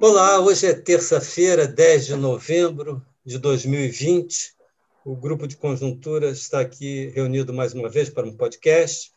Olá, 0.00 0.38
hoje 0.38 0.64
é 0.64 0.74
terça-feira, 0.74 1.66
10 1.66 2.06
de 2.06 2.14
novembro 2.14 3.04
de 3.26 3.36
2020. 3.36 4.54
O 5.04 5.16
grupo 5.16 5.44
de 5.48 5.56
conjuntura 5.56 6.30
está 6.30 6.60
aqui 6.60 7.08
reunido 7.08 7.52
mais 7.52 7.74
uma 7.74 7.88
vez 7.88 8.08
para 8.08 8.24
um 8.24 8.36
podcast. 8.36 9.10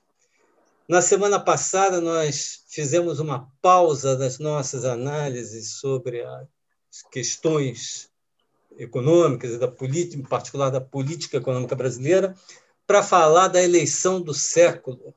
Na 0.88 1.00
semana 1.00 1.40
passada, 1.40 2.02
nós 2.02 2.64
fizemos 2.68 3.20
uma 3.20 3.48
pausa 3.62 4.18
das 4.18 4.40
nossas 4.40 4.84
análises 4.84 5.74
sobre 5.74 6.24
as 6.24 7.04
questões 7.12 8.10
econômicas 8.76 9.52
e 9.52 9.60
da 9.60 9.68
política, 9.68 10.20
em 10.20 10.26
particular 10.26 10.72
da 10.72 10.82
política 10.82 11.38
econômica 11.38 11.76
brasileira, 11.76 12.34
para 12.88 13.04
falar 13.04 13.50
da 13.50 13.62
eleição 13.62 14.20
do 14.20 14.34
século 14.34 15.14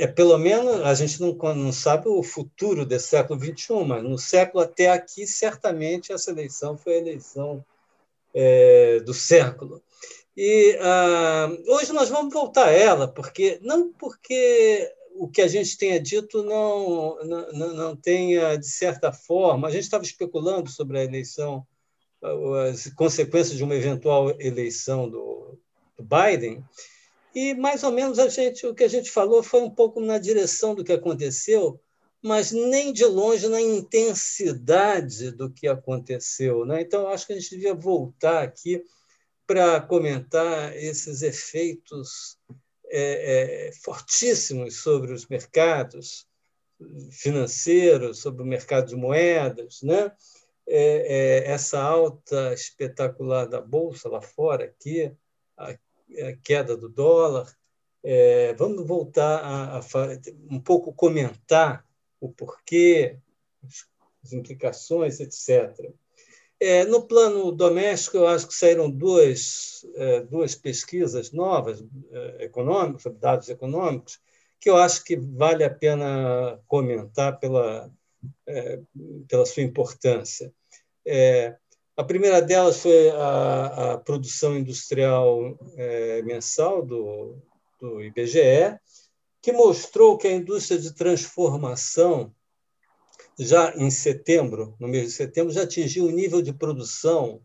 é, 0.00 0.06
pelo 0.06 0.38
menos 0.38 0.80
a 0.80 0.94
gente 0.94 1.20
não, 1.20 1.34
não 1.54 1.72
sabe 1.72 2.08
o 2.08 2.22
futuro 2.22 2.86
desse 2.86 3.08
século 3.08 3.38
XXI, 3.38 3.84
mas 3.86 4.02
no 4.02 4.16
século 4.16 4.64
até 4.64 4.88
aqui, 4.88 5.26
certamente 5.26 6.10
essa 6.10 6.30
eleição 6.30 6.74
foi 6.74 6.94
a 6.94 6.98
eleição 6.98 7.62
é, 8.32 8.98
do 9.00 9.12
século. 9.12 9.82
E 10.34 10.74
ah, 10.80 11.50
hoje 11.66 11.92
nós 11.92 12.08
vamos 12.08 12.32
voltar 12.32 12.68
a 12.68 12.72
ela, 12.72 13.08
porque 13.08 13.58
não 13.60 13.92
porque 13.92 14.90
o 15.16 15.28
que 15.28 15.42
a 15.42 15.48
gente 15.48 15.76
tenha 15.76 16.00
dito 16.00 16.42
não, 16.44 17.22
não, 17.22 17.74
não 17.74 17.96
tenha, 17.96 18.56
de 18.56 18.68
certa 18.68 19.12
forma, 19.12 19.68
a 19.68 19.70
gente 19.70 19.82
estava 19.82 20.02
especulando 20.02 20.70
sobre 20.70 20.98
a 20.98 21.04
eleição, 21.04 21.66
as 22.70 22.86
consequências 22.94 23.58
de 23.58 23.64
uma 23.64 23.74
eventual 23.74 24.30
eleição 24.40 25.10
do, 25.10 25.58
do 25.94 26.02
Biden, 26.02 26.64
e 27.34 27.54
mais 27.54 27.82
ou 27.82 27.92
menos 27.92 28.18
a 28.18 28.28
gente, 28.28 28.66
o 28.66 28.74
que 28.74 28.84
a 28.84 28.88
gente 28.88 29.10
falou 29.10 29.42
foi 29.42 29.60
um 29.62 29.70
pouco 29.70 30.00
na 30.00 30.18
direção 30.18 30.74
do 30.74 30.84
que 30.84 30.92
aconteceu, 30.92 31.80
mas 32.22 32.52
nem 32.52 32.92
de 32.92 33.04
longe 33.04 33.48
na 33.48 33.60
intensidade 33.60 35.30
do 35.30 35.50
que 35.50 35.66
aconteceu. 35.66 36.64
Né? 36.64 36.82
Então, 36.82 37.08
acho 37.08 37.26
que 37.26 37.32
a 37.32 37.38
gente 37.38 37.50
devia 37.50 37.74
voltar 37.74 38.42
aqui 38.42 38.84
para 39.46 39.80
comentar 39.80 40.76
esses 40.76 41.22
efeitos 41.22 42.38
é, 42.88 43.68
é, 43.68 43.72
fortíssimos 43.72 44.76
sobre 44.76 45.12
os 45.12 45.26
mercados 45.26 46.26
financeiros, 47.10 48.20
sobre 48.20 48.42
o 48.42 48.46
mercado 48.46 48.88
de 48.88 48.96
moedas, 48.96 49.80
né? 49.82 50.12
É, 50.66 51.42
é 51.46 51.50
essa 51.50 51.80
alta 51.80 52.54
espetacular 52.54 53.46
da 53.46 53.60
bolsa 53.60 54.08
lá 54.08 54.20
fora 54.20 54.64
aqui, 54.66 55.12
queda 56.42 56.76
do 56.76 56.88
dólar. 56.88 57.52
É, 58.02 58.54
vamos 58.54 58.86
voltar 58.86 59.40
a, 59.40 59.78
a, 59.78 59.82
um 60.50 60.60
pouco 60.60 60.92
comentar 60.92 61.84
o 62.20 62.30
porquê, 62.30 63.18
as 64.22 64.32
implicações, 64.32 65.20
etc. 65.20 65.92
É, 66.58 66.84
no 66.84 67.06
plano 67.06 67.50
doméstico, 67.50 68.18
eu 68.18 68.26
acho 68.26 68.46
que 68.46 68.54
saíram 68.54 68.90
duas, 68.90 69.86
é, 69.94 70.20
duas 70.20 70.54
pesquisas 70.54 71.32
novas 71.32 71.82
é, 72.10 72.44
econômicas, 72.44 73.02
sobre 73.02 73.18
dados 73.18 73.48
econômicos, 73.48 74.20
que 74.60 74.68
eu 74.68 74.76
acho 74.76 75.02
que 75.02 75.16
vale 75.16 75.64
a 75.64 75.70
pena 75.70 76.60
comentar 76.66 77.38
pela, 77.40 77.90
é, 78.46 78.78
pela 79.26 79.46
sua 79.46 79.62
importância. 79.62 80.52
A 82.00 82.04
primeira 82.04 82.40
delas 82.40 82.78
foi 82.78 83.10
a, 83.10 83.92
a 83.92 83.98
produção 83.98 84.56
industrial 84.56 85.54
é, 85.76 86.22
mensal 86.22 86.82
do, 86.82 87.36
do 87.78 88.02
IBGE, 88.02 88.80
que 89.42 89.52
mostrou 89.52 90.16
que 90.16 90.26
a 90.26 90.32
indústria 90.32 90.80
de 90.80 90.94
transformação, 90.94 92.34
já 93.38 93.74
em 93.76 93.90
setembro, 93.90 94.74
no 94.80 94.88
mês 94.88 95.08
de 95.08 95.10
setembro, 95.10 95.52
já 95.52 95.64
atingiu 95.64 96.06
um 96.06 96.10
nível 96.10 96.40
de 96.40 96.54
produção 96.54 97.42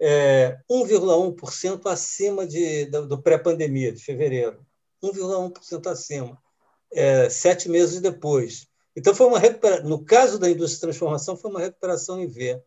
é, 0.00 0.58
1,1% 0.70 1.82
acima 1.84 2.46
de, 2.46 2.86
do, 2.86 3.20
pré-pandemia, 3.20 3.92
de 3.92 4.02
fevereiro. 4.02 4.64
1,1% 5.04 5.86
acima, 5.88 6.42
é, 6.90 7.28
sete 7.28 7.68
meses 7.68 8.00
depois. 8.00 8.66
Então, 8.96 9.14
foi 9.14 9.26
uma 9.26 9.38
no 9.84 10.02
caso 10.02 10.38
da 10.38 10.48
indústria 10.48 10.76
de 10.76 10.80
transformação, 10.80 11.36
foi 11.36 11.50
uma 11.50 11.60
recuperação 11.60 12.18
em 12.18 12.26
V 12.26 12.62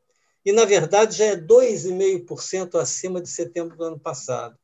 e, 0.46 0.52
na 0.52 0.66
verdade, 0.66 1.18
já 1.18 1.26
é 1.26 1.36
2,5% 1.36 2.80
acima 2.80 3.22
de 3.22 3.30
setembro 3.30 3.78
do 3.78 3.84
ano 3.84 4.00
passado. 4.00 4.58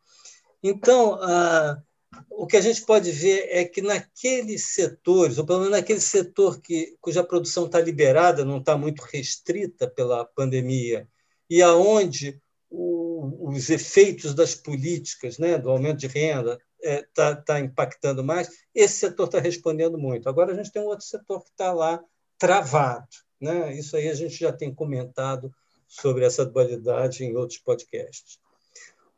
Então, 0.62 1.14
ah, 1.22 1.82
o 2.30 2.46
que 2.46 2.58
a 2.58 2.62
gente 2.62 2.86
pode 2.86 3.12
ver 3.12 3.48
é 3.50 3.64
que 3.64 3.82
naqueles 3.82 4.74
setores, 4.74 5.38
ou 5.38 5.46
pelo 5.46 5.60
menos 5.60 5.72
naquele 5.72 6.02
setor 6.02 6.60
que, 6.60 6.98
cuja 7.00 7.24
produção 7.24 7.66
está 7.66 7.80
liberada, 7.80 8.44
não 8.44 8.58
está 8.58 8.78
muito 8.78 9.02
restrita 9.04 9.88
pela 9.88 10.26
pandemia, 10.26 11.08
e 11.50 11.62
aonde 11.62 12.42
o, 12.70 13.50
os 13.50 13.70
efeitos 13.70 14.34
das 14.34 14.54
políticas, 14.54 15.38
né, 15.38 15.58
do 15.58 15.70
aumento 15.70 16.00
de 16.00 16.08
renda, 16.08 16.60
está 16.82 16.92
é, 16.92 17.04
tá, 17.14 17.36
tá 17.36 17.60
impactando 17.60 18.24
mais, 18.24 18.50
esse 18.74 18.96
setor 18.96 19.26
está 19.26 19.40
respondendo 19.40 19.98
muito. 19.98 20.30
Agora 20.30 20.54
a 20.54 20.56
gente 20.56 20.72
tem 20.72 20.82
um 20.82 20.88
outro 20.88 21.06
setor 21.06 21.44
que 21.44 21.50
está 21.50 21.74
lá 21.74 22.02
travado. 22.38 23.08
Né? 23.40 23.74
Isso 23.78 23.96
aí 23.98 24.10
a 24.10 24.14
gente 24.14 24.36
já 24.36 24.52
tem 24.52 24.74
comentado 24.74 25.52
sobre 25.90 26.24
essa 26.24 26.46
dualidade 26.46 27.26
em 27.26 27.36
outros 27.36 27.58
podcasts. 27.58 28.40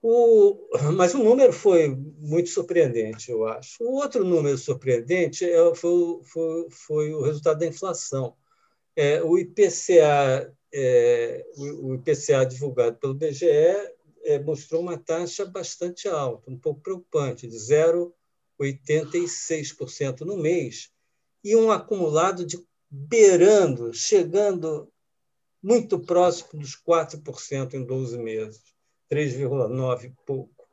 O, 0.02 0.68
mas 0.96 1.14
o 1.14 1.20
número 1.20 1.54
foi 1.54 1.90
muito 1.90 2.50
surpreendente, 2.50 3.30
eu 3.30 3.46
acho. 3.46 3.84
O 3.84 3.98
outro 3.98 4.24
número 4.24 4.58
surpreendente 4.58 5.46
é, 5.46 5.76
foi, 5.76 6.24
foi, 6.24 6.68
foi 6.72 7.14
o 7.14 7.22
resultado 7.22 7.60
da 7.60 7.68
inflação. 7.68 8.36
É, 8.96 9.22
o, 9.22 9.38
IPCA, 9.38 10.52
é, 10.74 11.46
o, 11.56 11.94
IPCA 11.94 12.44
divulgado 12.46 12.98
pelo 12.98 13.14
BGE 13.14 13.46
é, 14.24 14.40
mostrou 14.40 14.82
uma 14.82 14.98
taxa 14.98 15.46
bastante 15.46 16.08
alta, 16.08 16.50
um 16.50 16.58
pouco 16.58 16.82
preocupante, 16.82 17.48
de 17.48 17.58
0,86% 17.58 20.22
no 20.22 20.38
mês, 20.38 20.90
e 21.44 21.56
um 21.56 21.70
acumulado 21.70 22.44
de 22.46 22.58
beirando, 22.90 23.94
chegando 23.94 24.92
muito 25.62 26.00
próximo 26.00 26.60
dos 26.60 26.76
4% 26.76 27.74
em 27.74 27.84
12 27.84 28.18
meses, 28.18 28.62
3,9% 29.12 30.06
e 30.06 30.14
pouco. 30.26 30.68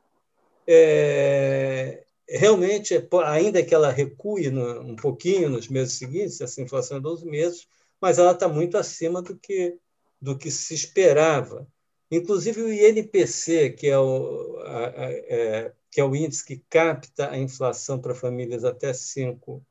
É, 0.66 2.04
realmente, 2.28 2.94
ainda 3.24 3.62
que 3.62 3.74
ela 3.74 3.90
recue 3.90 4.48
um 4.48 4.96
pouquinho 4.96 5.48
nos 5.48 5.68
meses 5.68 5.94
seguintes, 5.94 6.40
essa 6.40 6.60
inflação 6.60 6.98
é 6.98 7.00
12 7.00 7.26
meses, 7.26 7.66
mas 8.00 8.18
ela 8.18 8.32
está 8.32 8.48
muito 8.48 8.76
acima 8.76 9.20
do 9.22 9.36
que, 9.36 9.76
do 10.20 10.36
que 10.36 10.50
se 10.50 10.74
esperava. 10.74 11.66
Inclusive 12.10 12.62
o 12.62 12.72
INPC, 12.72 13.70
que 13.70 13.88
é 13.88 13.98
o, 13.98 14.58
a, 14.60 14.86
a, 14.86 15.12
é, 15.12 15.72
que 15.90 16.00
é 16.00 16.04
o 16.04 16.14
índice 16.14 16.44
que 16.44 16.62
capta 16.70 17.30
a 17.30 17.38
inflação 17.38 18.00
para 18.00 18.14
famílias 18.14 18.64
até 18.64 18.92
cinco 18.92 19.62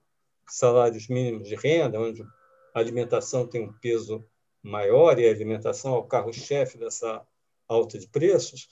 salários 0.47 1.07
mínimos 1.07 1.47
de 1.47 1.55
renda, 1.55 1.99
onde 1.99 2.23
a 2.73 2.79
alimentação 2.79 3.47
tem 3.47 3.63
um 3.63 3.73
peso 3.73 4.23
maior 4.67 5.17
e 5.19 5.27
a 5.27 5.31
alimentação 5.31 5.95
é 5.95 5.97
o 5.97 6.03
carro-chefe 6.03 6.77
dessa 6.77 7.25
alta 7.67 7.97
de 7.97 8.07
preços, 8.07 8.69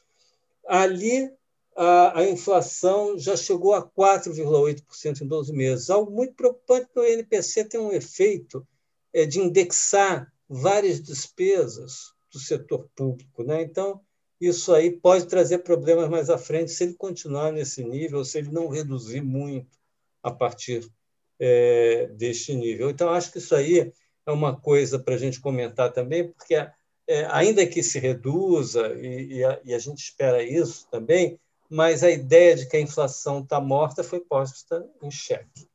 ali 0.67 1.29
a, 1.75 2.19
a 2.19 2.29
inflação 2.29 3.17
já 3.19 3.35
chegou 3.35 3.73
a 3.73 3.83
4,8% 3.83 5.21
em 5.21 5.27
12 5.27 5.51
meses. 5.53 5.89
Algo 5.89 6.11
muito 6.11 6.33
preocupante, 6.33 6.85
porque 6.85 6.99
o 6.99 7.19
INPC 7.19 7.65
tem 7.65 7.79
um 7.79 7.91
efeito 7.91 8.65
é, 9.13 9.25
de 9.25 9.39
indexar 9.39 10.31
várias 10.47 11.01
despesas 11.01 12.13
do 12.31 12.39
setor 12.39 12.87
público. 12.95 13.43
Né? 13.43 13.61
Então, 13.61 13.99
isso 14.39 14.73
aí 14.73 14.91
pode 14.91 15.25
trazer 15.25 15.59
problemas 15.59 16.09
mais 16.09 16.29
à 16.29 16.37
frente 16.37 16.71
se 16.71 16.83
ele 16.83 16.93
continuar 16.93 17.51
nesse 17.51 17.83
nível, 17.83 18.23
se 18.23 18.37
ele 18.37 18.51
não 18.51 18.69
reduzir 18.69 19.21
muito 19.21 19.77
a 20.23 20.31
partir 20.31 20.89
é, 21.37 22.07
deste 22.13 22.55
nível. 22.55 22.89
Então, 22.89 23.09
acho 23.09 23.31
que 23.31 23.39
isso 23.39 23.53
aí 23.53 23.91
é 24.25 24.31
uma 24.31 24.55
coisa 24.59 24.97
para 24.97 25.15
a 25.15 25.17
gente 25.17 25.39
comentar 25.39 25.91
também, 25.93 26.27
porque 26.27 26.55
é, 27.07 27.25
ainda 27.29 27.65
que 27.65 27.83
se 27.83 27.99
reduza, 27.99 28.93
e, 28.95 29.37
e, 29.37 29.45
a, 29.45 29.61
e, 29.63 29.73
a, 29.73 29.79
gente 29.79 29.99
espera 29.99 30.41
isso 30.41 30.87
também, 30.89 31.39
mas 31.69 32.03
a 32.03 32.09
ideia 32.09 32.55
de 32.55 32.67
que 32.67 32.77
a 32.77 32.81
inflação 32.81 33.39
está 33.39 33.61
morta 33.61 34.03
foi 34.03 34.19
posta 34.19 34.87
em 35.01 35.11
xeque. 35.11 35.67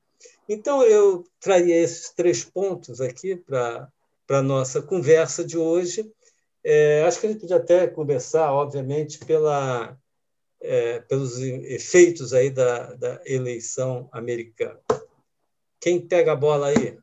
Então, 0.48 0.82
eu 0.82 1.24
traria 1.38 1.76
esses 1.76 2.10
três 2.10 2.44
pontos 2.44 3.00
aqui 3.00 3.36
para 3.36 3.88
a 4.28 4.42
nossa 4.42 4.82
conversa 4.82 5.44
de 5.44 5.56
hoje. 5.56 6.10
É, 6.64 7.04
acho 7.04 7.20
que 7.20 7.26
a 7.26 7.30
gente 7.30 7.40
podia 7.40 7.56
até 7.56 7.86
começar, 7.86 8.52
obviamente, 8.52 9.24
pela, 9.24 9.96
é, 10.60 11.00
pelos 11.00 11.38
efeitos 11.38 12.32
aí 12.32 12.50
da, 12.50 12.94
da 12.94 13.20
eleição 13.24 14.08
americana. 14.12 14.80
Quem 15.80 16.00
pega 16.00 16.32
a 16.32 16.36
bola 16.36 16.68
aí? 16.68 16.98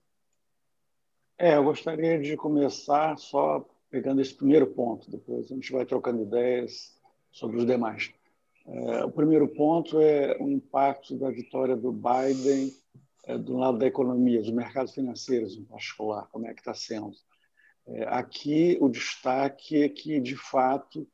É, 1.39 1.55
eu 1.55 1.63
gostaria 1.63 2.19
de 2.19 2.35
começar 2.35 3.15
só 3.17 3.63
pegando 3.91 4.19
esse 4.21 4.33
primeiro 4.33 4.65
ponto, 4.65 5.09
depois 5.11 5.45
a 5.45 5.53
gente 5.53 5.71
vai 5.71 5.85
trocando 5.85 6.23
ideias 6.23 6.97
sobre 7.31 7.57
os 7.57 7.65
demais. 7.65 8.11
É, 8.65 9.05
o 9.05 9.11
primeiro 9.11 9.47
ponto 9.47 10.01
é 10.01 10.35
o 10.39 10.49
impacto 10.49 11.15
da 11.15 11.29
vitória 11.29 11.77
do 11.77 11.91
Biden 11.91 12.73
é, 13.25 13.37
do 13.37 13.55
lado 13.55 13.77
da 13.77 13.85
economia, 13.85 14.41
dos 14.41 14.49
mercados 14.49 14.93
financeiros 14.93 15.55
em 15.55 15.63
particular, 15.63 16.27
como 16.31 16.47
é 16.47 16.53
que 16.55 16.61
está 16.61 16.73
sendo. 16.73 17.11
É, 17.85 18.05
aqui, 18.05 18.75
o 18.81 18.89
destaque 18.89 19.83
é 19.83 19.89
que, 19.89 20.19
de 20.19 20.35
fato, 20.35 21.07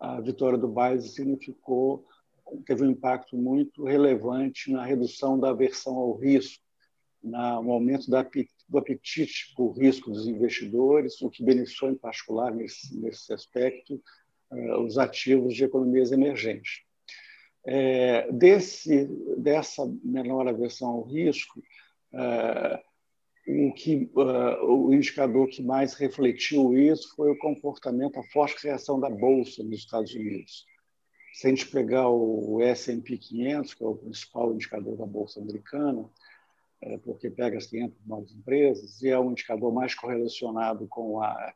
a 0.00 0.20
vitória 0.22 0.56
do 0.56 0.68
Biden 0.68 1.02
significou, 1.02 2.06
teve 2.64 2.82
um 2.82 2.90
impacto 2.90 3.36
muito 3.36 3.84
relevante 3.84 4.72
na 4.72 4.86
redução 4.86 5.38
da 5.38 5.50
aversão 5.50 5.96
ao 5.96 6.16
risco, 6.16 6.64
no 7.22 7.72
aumento 7.72 8.10
do 8.68 8.78
apetite 8.78 9.52
por 9.54 9.72
risco 9.72 10.10
dos 10.10 10.26
investidores, 10.26 11.20
o 11.22 11.30
que 11.30 11.44
beneficiou, 11.44 11.90
em 11.90 11.96
particular, 11.96 12.54
nesse, 12.54 12.98
nesse 12.98 13.32
aspecto, 13.32 14.02
uh, 14.50 14.80
os 14.80 14.98
ativos 14.98 15.54
de 15.54 15.64
economias 15.64 16.12
emergentes. 16.12 16.82
É, 17.64 18.30
desse, 18.30 19.06
dessa 19.38 19.82
menor 20.04 20.46
aversão 20.46 20.88
ao 20.88 21.02
risco, 21.02 21.60
uh, 22.12 22.78
o, 23.46 23.72
que, 23.72 24.10
uh, 24.14 24.64
o 24.64 24.94
indicador 24.94 25.48
que 25.48 25.62
mais 25.62 25.94
refletiu 25.94 26.76
isso 26.76 27.14
foi 27.16 27.30
o 27.30 27.38
comportamento, 27.38 28.18
a 28.18 28.24
forte 28.24 28.64
reação 28.64 29.00
da 29.00 29.10
Bolsa 29.10 29.62
nos 29.62 29.78
Estados 29.78 30.14
Unidos. 30.14 30.64
Se 31.34 31.46
a 31.46 31.50
gente 31.50 31.68
pegar 31.68 32.08
o 32.08 32.62
S&P 32.62 33.18
500, 33.18 33.74
que 33.74 33.84
é 33.84 33.86
o 33.86 33.96
principal 33.96 34.54
indicador 34.54 34.96
da 34.96 35.04
Bolsa 35.04 35.40
americana, 35.40 36.08
é, 36.82 36.98
porque 36.98 37.30
pega 37.30 37.56
as 37.56 37.66
500 37.66 38.04
maiores 38.06 38.32
empresas, 38.32 39.02
e 39.02 39.08
é 39.08 39.18
um 39.18 39.32
indicador 39.32 39.72
mais 39.72 39.94
correlacionado 39.94 40.86
com 40.88 41.22
a, 41.22 41.54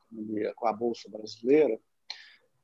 com 0.57 0.67
a 0.67 0.73
Bolsa 0.73 1.09
brasileira, 1.11 1.79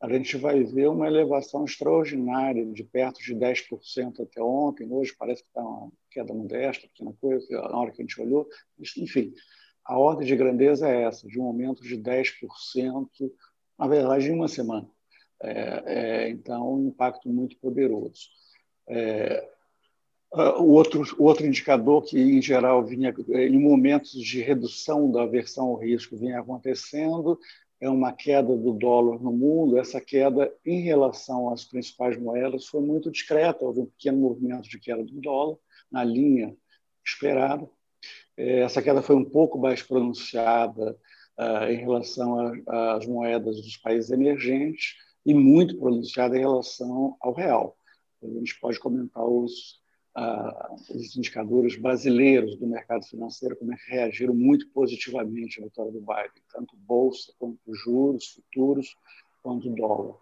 a 0.00 0.12
gente 0.12 0.37
vai 0.37 0.62
ver 0.62 0.88
uma 0.88 1.06
elevação 1.06 1.64
extraordinária, 1.64 2.67
de 2.67 2.85
perto 2.85 3.23
de 3.23 3.35
10% 3.35 4.20
até 4.20 4.43
ontem. 4.43 4.93
Hoje 4.93 5.14
parece 5.19 5.43
que 5.43 5.49
está 5.49 5.62
uma 5.62 5.91
queda 6.11 6.35
modesta, 6.35 6.87
pequena 6.87 7.14
coisa, 7.19 7.47
na 7.50 7.79
hora 7.79 7.91
que 7.91 8.03
a 8.03 8.05
gente 8.05 8.20
olhou. 8.20 8.47
Enfim, 8.79 9.32
a 9.85 9.99
ordem 9.99 10.26
de 10.26 10.37
grandeza 10.37 10.88
é 10.88 11.05
essa, 11.05 11.26
de 11.26 11.41
um 11.41 11.44
aumento 11.44 11.82
de 11.82 11.97
10%, 11.97 13.08
na 13.79 13.88
verdade, 13.88 14.29
em 14.29 14.35
uma 14.35 14.49
semana. 14.49 14.88
É, 15.43 15.82
é, 15.87 16.29
então, 16.29 16.75
um 16.75 16.88
impacto 16.88 17.29
muito 17.29 17.58
poderoso. 17.58 18.29
É, 18.88 19.49
o 20.32 20.70
outro, 20.73 21.05
outro 21.19 21.46
indicador 21.46 22.02
que, 22.02 22.19
em 22.19 22.43
geral, 22.43 22.84
vinha 22.84 23.14
em 23.31 23.58
momentos 23.58 24.12
de 24.12 24.40
redução 24.40 25.11
da 25.11 25.23
aversão 25.23 25.67
ao 25.69 25.76
risco, 25.76 26.17
vinha 26.17 26.40
acontecendo 26.40 27.38
é 27.81 27.88
uma 27.88 28.12
queda 28.12 28.56
do 28.56 28.73
dólar 28.73 29.20
no 29.20 29.32
mundo. 29.32 29.78
Essa 29.78 30.00
queda, 30.00 30.52
em 30.64 30.81
relação 30.81 31.52
às 31.52 31.64
principais 31.64 32.19
moedas, 32.19 32.67
foi 32.67 32.81
muito 32.81 33.11
discreta. 33.11 33.64
Houve 33.64 33.81
um 33.81 33.87
pequeno 33.87 34.19
movimento 34.19 34.69
de 34.69 34.78
queda 34.78 35.05
do 35.05 35.20
dólar, 35.20 35.56
na 35.90 36.02
linha 36.02 36.56
esperada. 37.05 37.69
É, 38.37 38.61
essa 38.61 38.82
queda 38.82 39.02
foi 39.02 39.17
um 39.17 39.25
pouco 39.25 39.58
mais 39.58 39.82
pronunciada 39.82 40.96
uh, 41.38 41.64
em 41.70 41.76
relação 41.76 42.52
às 42.67 43.06
moedas 43.06 43.56
dos 43.61 43.76
países 43.76 44.11
emergentes 44.11 44.94
e 45.25 45.34
muito 45.34 45.79
pronunciada 45.79 46.37
em 46.37 46.40
relação 46.40 47.17
ao 47.20 47.32
real. 47.32 47.76
A 48.22 48.26
gente 48.26 48.58
pode 48.58 48.79
comentar 48.79 49.25
os, 49.25 49.81
os 50.88 51.16
indicadores 51.16 51.76
brasileiros 51.76 52.56
do 52.56 52.66
mercado 52.66 53.04
financeiro 53.04 53.56
como 53.56 53.74
é 53.74 53.76
que 53.76 53.90
reagiram 53.90 54.34
muito 54.34 54.66
positivamente 54.70 55.60
à 55.60 55.64
vitória 55.64 55.92
do 55.92 56.00
Biden, 56.00 56.42
tanto 56.50 56.74
bolsa 56.76 57.32
quanto 57.38 57.58
juros 57.74 58.28
futuros 58.28 58.96
quanto 59.42 59.68
dólar. 59.70 60.16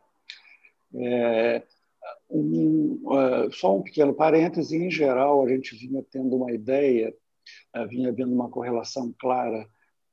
É, 0.96 1.62
um, 2.31 3.00
uh, 3.05 3.52
só 3.52 3.76
um 3.76 3.82
pequeno 3.82 4.14
parêntese, 4.14 4.76
em 4.76 4.91
geral, 4.91 5.44
a 5.44 5.49
gente 5.49 5.75
vinha 5.76 6.05
tendo 6.11 6.37
uma 6.37 6.52
ideia, 6.52 7.14
uh, 7.76 7.87
vinha 7.87 8.08
havendo 8.08 8.35
uma 8.35 8.50
correlação 8.50 9.14
clara 9.19 9.67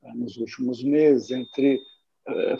uh, 0.04 0.18
nos 0.18 0.38
últimos 0.38 0.84
meses 0.84 1.32
entre 1.32 1.80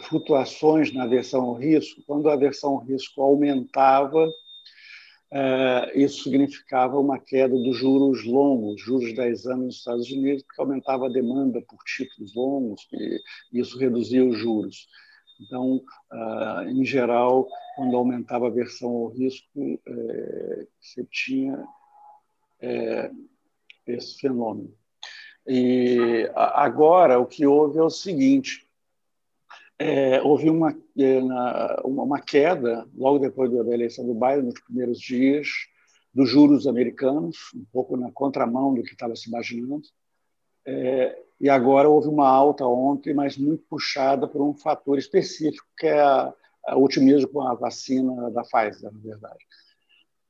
flutuações 0.08 0.92
na 0.92 1.04
aversão 1.04 1.42
ao 1.44 1.54
risco. 1.54 2.02
Quando 2.04 2.28
a 2.28 2.32
aversão 2.32 2.72
ao 2.72 2.78
risco 2.78 3.22
aumentava, 3.22 4.28
isso 5.94 6.24
significava 6.24 6.98
uma 6.98 7.18
queda 7.18 7.56
dos 7.56 7.76
juros 7.76 8.24
longos, 8.24 8.80
juros 8.80 9.08
de 9.08 9.14
10 9.14 9.46
anos 9.46 9.64
nos 9.64 9.76
Estados 9.76 10.10
Unidos, 10.10 10.42
porque 10.42 10.60
aumentava 10.60 11.06
a 11.06 11.12
demanda 11.12 11.62
por 11.62 11.78
títulos 11.84 12.34
longos 12.34 12.86
e 12.92 13.20
isso 13.52 13.78
reduzia 13.78 14.24
os 14.24 14.38
juros. 14.38 14.88
Então, 15.40 15.82
ah, 16.10 16.64
em 16.68 16.84
geral, 16.84 17.48
quando 17.76 17.96
aumentava 17.96 18.46
a 18.46 18.50
versão 18.50 18.90
ao 18.90 19.08
risco, 19.08 19.80
é, 19.86 20.66
você 20.80 21.04
tinha 21.10 21.64
esse 23.86 24.20
fenômeno. 24.20 24.72
E 25.46 26.30
agora 26.34 27.18
o 27.18 27.26
que 27.26 27.46
houve 27.46 27.78
é 27.78 27.82
o 27.82 27.90
seguinte: 27.90 28.61
é, 29.82 30.22
houve 30.22 30.48
uma, 30.48 30.70
é, 30.96 31.18
uma 31.84 32.20
queda, 32.20 32.86
logo 32.94 33.18
depois 33.18 33.50
da 33.50 33.74
eleição 33.74 34.06
do 34.06 34.14
Biden, 34.14 34.42
nos 34.42 34.60
primeiros 34.60 35.00
dias, 35.00 35.48
dos 36.14 36.30
juros 36.30 36.68
americanos, 36.68 37.36
um 37.54 37.64
pouco 37.72 37.96
na 37.96 38.12
contramão 38.12 38.72
do 38.72 38.82
que 38.82 38.92
estava 38.92 39.16
se 39.16 39.28
imaginando. 39.28 39.82
É, 40.64 41.18
e 41.40 41.48
agora 41.48 41.88
houve 41.88 42.06
uma 42.06 42.28
alta 42.28 42.64
ontem, 42.64 43.12
mas 43.12 43.36
muito 43.36 43.64
puxada 43.68 44.28
por 44.28 44.40
um 44.40 44.54
fator 44.54 44.96
específico, 44.98 45.66
que 45.76 45.88
é 45.88 46.00
a 46.00 46.32
otimismo 46.76 47.28
com 47.28 47.42
a 47.42 47.54
vacina 47.54 48.30
da 48.30 48.42
Pfizer, 48.42 48.92
na 48.92 49.00
verdade. 49.00 49.44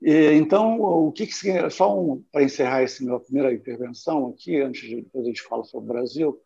E, 0.01 0.33
então, 0.33 0.81
o 0.81 1.13
que, 1.13 1.27
que 1.27 1.71
só 1.71 2.01
um, 2.01 2.25
para 2.33 2.43
encerrar 2.43 2.83
essa 2.83 3.05
minha 3.05 3.21
primeira 3.21 3.53
intervenção 3.53 4.29
aqui, 4.29 4.63
antes 4.63 4.89
de 4.89 5.03
depois 5.03 5.25
a 5.27 5.29
gente 5.29 5.43
fala 5.43 5.65
sobre 5.65 5.91
o 5.91 5.93
Brasil, 5.93 6.41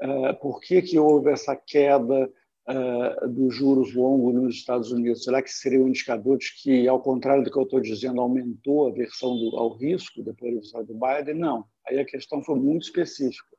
é, 0.00 0.32
por 0.32 0.60
que, 0.60 0.82
que 0.82 0.98
houve 0.98 1.30
essa 1.30 1.54
queda 1.54 2.28
uh, 2.68 3.28
dos 3.28 3.54
juros 3.54 3.94
longos 3.94 4.34
nos 4.34 4.54
Estados 4.56 4.92
Unidos? 4.92 5.24
Será 5.24 5.42
que 5.42 5.50
seria 5.50 5.80
um 5.80 5.88
indicador 5.88 6.38
de 6.38 6.52
que, 6.62 6.88
ao 6.88 7.00
contrário 7.00 7.42
do 7.42 7.50
que 7.50 7.58
eu 7.58 7.62
estou 7.62 7.80
dizendo, 7.80 8.20
aumentou 8.20 8.88
a 8.88 8.92
versão 8.92 9.36
do, 9.36 9.56
ao 9.56 9.76
risco 9.76 10.22
depois 10.22 10.54
do 10.54 10.60
vitória 10.60 10.86
do 10.86 10.94
Biden? 10.94 11.40
Não. 11.40 11.64
Aí 11.86 11.98
a 11.98 12.04
questão 12.04 12.42
foi 12.42 12.58
muito 12.58 12.82
específica. 12.82 13.56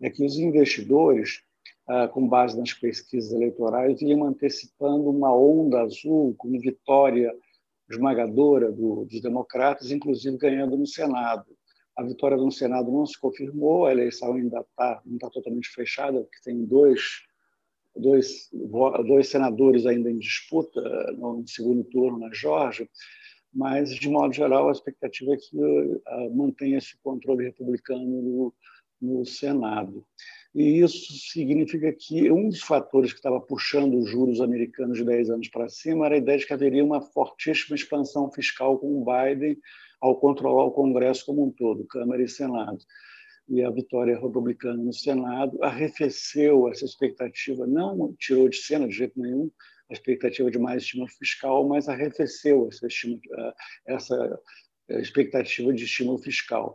É 0.00 0.10
que 0.10 0.24
os 0.24 0.36
investidores, 0.36 1.42
uh, 1.88 2.08
com 2.12 2.28
base 2.28 2.58
nas 2.58 2.72
pesquisas 2.72 3.32
eleitorais, 3.32 4.00
iam 4.02 4.24
antecipando 4.24 5.10
uma 5.10 5.34
onda 5.34 5.82
azul 5.82 6.34
com 6.36 6.58
vitória 6.58 7.32
esmagadora 7.90 8.70
do, 8.70 9.04
dos 9.04 9.20
democratas, 9.20 9.90
inclusive 9.90 10.36
ganhando 10.36 10.76
no 10.76 10.86
Senado. 10.86 11.46
A 11.96 12.02
vitória 12.02 12.36
no 12.36 12.52
Senado 12.52 12.90
não 12.90 13.06
se 13.06 13.18
confirmou, 13.18 13.86
a 13.86 13.92
eleição 13.92 14.34
ainda 14.34 14.64
tá, 14.76 15.00
não 15.06 15.14
está 15.14 15.30
totalmente 15.30 15.68
fechada, 15.70 16.20
porque 16.20 16.38
tem 16.44 16.64
dois 16.64 17.00
dois, 17.96 18.48
dois 19.06 19.28
senadores 19.28 19.86
ainda 19.86 20.10
em 20.10 20.18
disputa 20.18 20.80
no 21.12 21.44
segundo 21.46 21.84
turno 21.84 22.18
na 22.18 22.32
Geórgia, 22.32 22.88
mas, 23.52 23.94
de 23.94 24.08
modo 24.08 24.34
geral, 24.34 24.68
a 24.68 24.72
expectativa 24.72 25.32
é 25.32 25.36
que 25.36 25.56
uh, 25.56 26.36
mantenha 26.36 26.78
esse 26.78 26.96
controle 27.02 27.44
republicano 27.44 28.04
no, 28.04 28.54
no 29.00 29.24
Senado. 29.24 30.04
E 30.54 30.80
isso 30.80 31.12
significa 31.30 31.92
que 31.92 32.30
um 32.30 32.48
dos 32.48 32.60
fatores 32.60 33.12
que 33.12 33.18
estava 33.18 33.40
puxando 33.40 33.98
os 33.98 34.10
juros 34.10 34.40
americanos 34.40 34.98
de 34.98 35.04
10 35.04 35.30
anos 35.30 35.48
para 35.48 35.68
cima 35.68 36.06
era 36.06 36.14
a 36.16 36.18
ideia 36.18 36.38
de 36.38 36.46
que 36.46 36.52
haveria 36.52 36.84
uma 36.84 37.00
fortíssima 37.00 37.76
expansão 37.76 38.30
fiscal 38.30 38.78
com 38.78 39.00
o 39.00 39.04
Biden 39.04 39.58
ao 40.00 40.18
controlar 40.18 40.64
o 40.64 40.72
Congresso 40.72 41.24
como 41.24 41.46
um 41.46 41.50
todo, 41.50 41.86
Câmara 41.86 42.22
e 42.22 42.28
Senado 42.28 42.78
e 43.48 43.62
a 43.62 43.70
vitória 43.70 44.18
republicana 44.18 44.82
no 44.82 44.92
Senado 44.92 45.62
arrefeceu 45.62 46.68
essa 46.68 46.84
expectativa, 46.84 47.66
não 47.66 48.14
tirou 48.18 48.48
de 48.48 48.56
cena 48.56 48.88
de 48.88 48.94
jeito 48.94 49.20
nenhum 49.20 49.50
a 49.88 49.92
expectativa 49.92 50.50
de 50.50 50.58
mais 50.58 50.82
estímulo 50.82 51.08
fiscal, 51.10 51.66
mas 51.68 51.88
arrefeceu 51.88 52.68
essa, 52.68 52.86
eh, 52.86 53.54
essa 53.86 54.40
eh, 54.88 55.00
expectativa 55.00 55.72
de 55.72 55.84
estímulo 55.84 56.18
fiscal. 56.18 56.74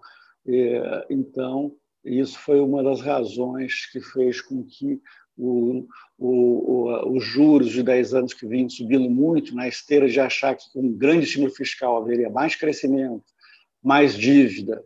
Então, 1.09 1.75
isso 2.03 2.39
foi 2.39 2.59
uma 2.59 2.81
das 2.81 3.01
razões 3.01 3.85
que 3.91 4.01
fez 4.01 4.41
com 4.41 4.63
que 4.63 4.99
o, 5.37 5.87
o, 6.17 7.15
os 7.15 7.23
juros 7.23 7.69
de 7.69 7.83
10 7.83 8.13
anos 8.13 8.33
que 8.33 8.47
vinham 8.47 8.69
subindo 8.69 9.09
muito, 9.09 9.55
na 9.55 9.67
esteira 9.67 10.07
de 10.07 10.19
achar 10.19 10.55
que 10.55 10.63
com 10.73 10.81
um 10.81 10.93
grande 10.93 11.25
estímulo 11.25 11.53
fiscal 11.53 11.97
haveria 11.97 12.29
mais 12.29 12.55
crescimento, 12.55 13.23
mais 13.83 14.17
dívida, 14.17 14.83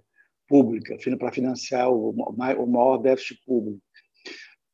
pública, 0.47 0.97
para 1.17 1.31
financiar 1.31 1.91
o, 1.91 2.13
maior 2.67 2.97
déficit 2.97 3.41
público 3.45 3.81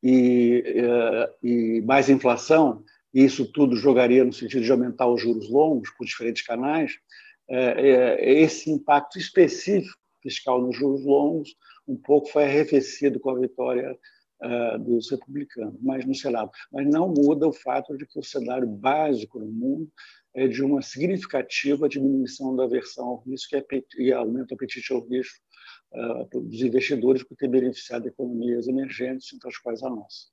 e, 0.02 0.62
eh, 0.66 1.30
e 1.42 1.80
mais 1.82 2.08
inflação, 2.08 2.82
e 3.14 3.24
isso 3.24 3.50
tudo 3.52 3.76
jogaria 3.76 4.24
no 4.24 4.32
sentido 4.32 4.64
de 4.64 4.72
aumentar 4.72 5.06
os 5.06 5.20
juros 5.20 5.48
longos 5.50 5.90
por 5.90 6.04
diferentes 6.04 6.42
canais, 6.42 6.92
é, 7.48 7.58
é, 7.58 8.32
esse 8.40 8.70
impacto 8.70 9.18
específico 9.18 9.98
fiscal 10.22 10.62
nos 10.62 10.76
juros 10.76 11.04
longos 11.04 11.54
um 11.86 11.96
pouco 11.96 12.28
foi 12.28 12.44
arrefecido 12.44 13.18
com 13.18 13.30
a 13.30 13.38
vitória 13.38 13.98
dos 14.80 15.08
republicanos, 15.08 15.78
mas 15.80 16.04
no 16.04 16.14
Senado. 16.16 16.50
Mas 16.72 16.84
não 16.88 17.08
muda 17.08 17.46
o 17.46 17.52
fato 17.52 17.96
de 17.96 18.04
que 18.04 18.18
o 18.18 18.24
cenário 18.24 18.66
básico 18.66 19.38
no 19.38 19.46
mundo 19.46 19.88
é 20.34 20.48
de 20.48 20.62
uma 20.64 20.82
significativa 20.82 21.88
diminuição 21.88 22.56
da 22.56 22.64
aversão 22.64 23.06
ao 23.06 23.22
risco 23.22 23.54
e 23.98 24.12
aumento 24.12 24.48
do 24.48 24.54
apetite 24.54 24.92
ao 24.92 25.06
risco 25.06 25.38
dos 26.30 26.62
investidores 26.62 27.22
por 27.22 27.36
ter 27.36 27.48
beneficiado 27.48 28.06
economias 28.06 28.66
emergentes, 28.66 29.32
entre 29.32 29.48
as 29.48 29.58
quais 29.58 29.82
a 29.82 29.90
nossa. 29.90 30.32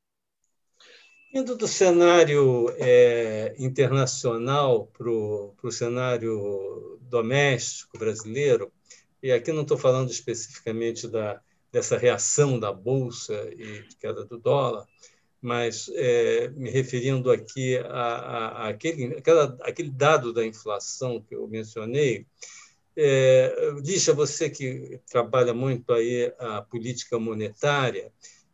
Indo 1.34 1.56
do 1.56 1.68
cenário 1.68 2.74
é, 2.78 3.54
internacional 3.60 4.88
para 4.88 5.10
o 5.10 5.72
cenário 5.72 6.98
doméstico 7.02 8.00
brasileiro, 8.00 8.72
e 9.22 9.32
aqui 9.32 9.52
não 9.52 9.62
estou 9.62 9.78
falando 9.78 10.10
especificamente 10.10 11.08
da, 11.08 11.40
dessa 11.72 11.98
reação 11.98 12.60
da 12.60 12.72
Bolsa 12.72 13.48
e 13.54 13.84
de 13.84 13.96
queda 13.98 14.26
do 14.26 14.40
dólar, 14.40 14.88
mas 15.42 15.90
é, 15.94 16.50
me 16.50 16.70
referindo 16.70 17.32
aqui 17.32 17.78
a, 17.78 17.86
a, 17.86 18.68
a 18.68 18.70
aquele 18.70 19.92
dado 19.92 20.34
da 20.34 20.46
inflação 20.46 21.22
que 21.22 21.36
eu 21.36 21.48
mencionei, 21.48 22.26
é, 23.02 24.14
você 24.14 24.50
que 24.50 25.00
trabalha 25.10 25.54
muito 25.54 25.94
aí 25.94 26.34
a 26.38 26.62
política 26.62 27.18
monetária, 27.18 28.12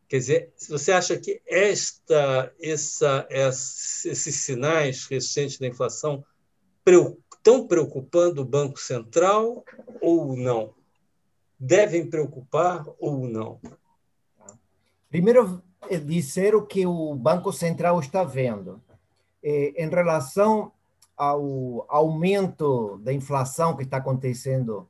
quer 0.08 0.18
dizer, 0.18 0.54
você 0.70 0.92
acha 0.92 1.18
que 1.18 1.42
esta, 1.48 2.54
essa, 2.62 3.28
esses 3.32 4.36
sinais 4.36 5.08
recentes 5.08 5.58
da 5.58 5.66
inflação 5.66 6.24
estão 6.86 7.68
preocupando 7.68 8.42
o 8.42 8.46
Banco 8.46 8.80
Central 8.80 9.66
ou 10.00 10.38
não? 10.38 10.76
Devem 11.60 12.08
preocupar 12.08 12.86
ou 13.00 13.28
não? 13.28 13.60
Primeiro, 15.10 15.64
dizer 16.06 16.54
o 16.54 16.68
que 16.68 16.86
o 16.86 17.16
Banco 17.16 17.52
Central 17.52 18.00
está 18.00 18.24
vendo. 18.24 18.80
É, 19.42 19.84
em 19.84 19.90
relação 19.90 20.72
ao 21.18 21.86
aumento 21.90 22.98
da 23.04 23.14
inflação 23.14 23.76
que 23.76 23.84
está 23.84 23.98
acontecendo, 23.98 24.88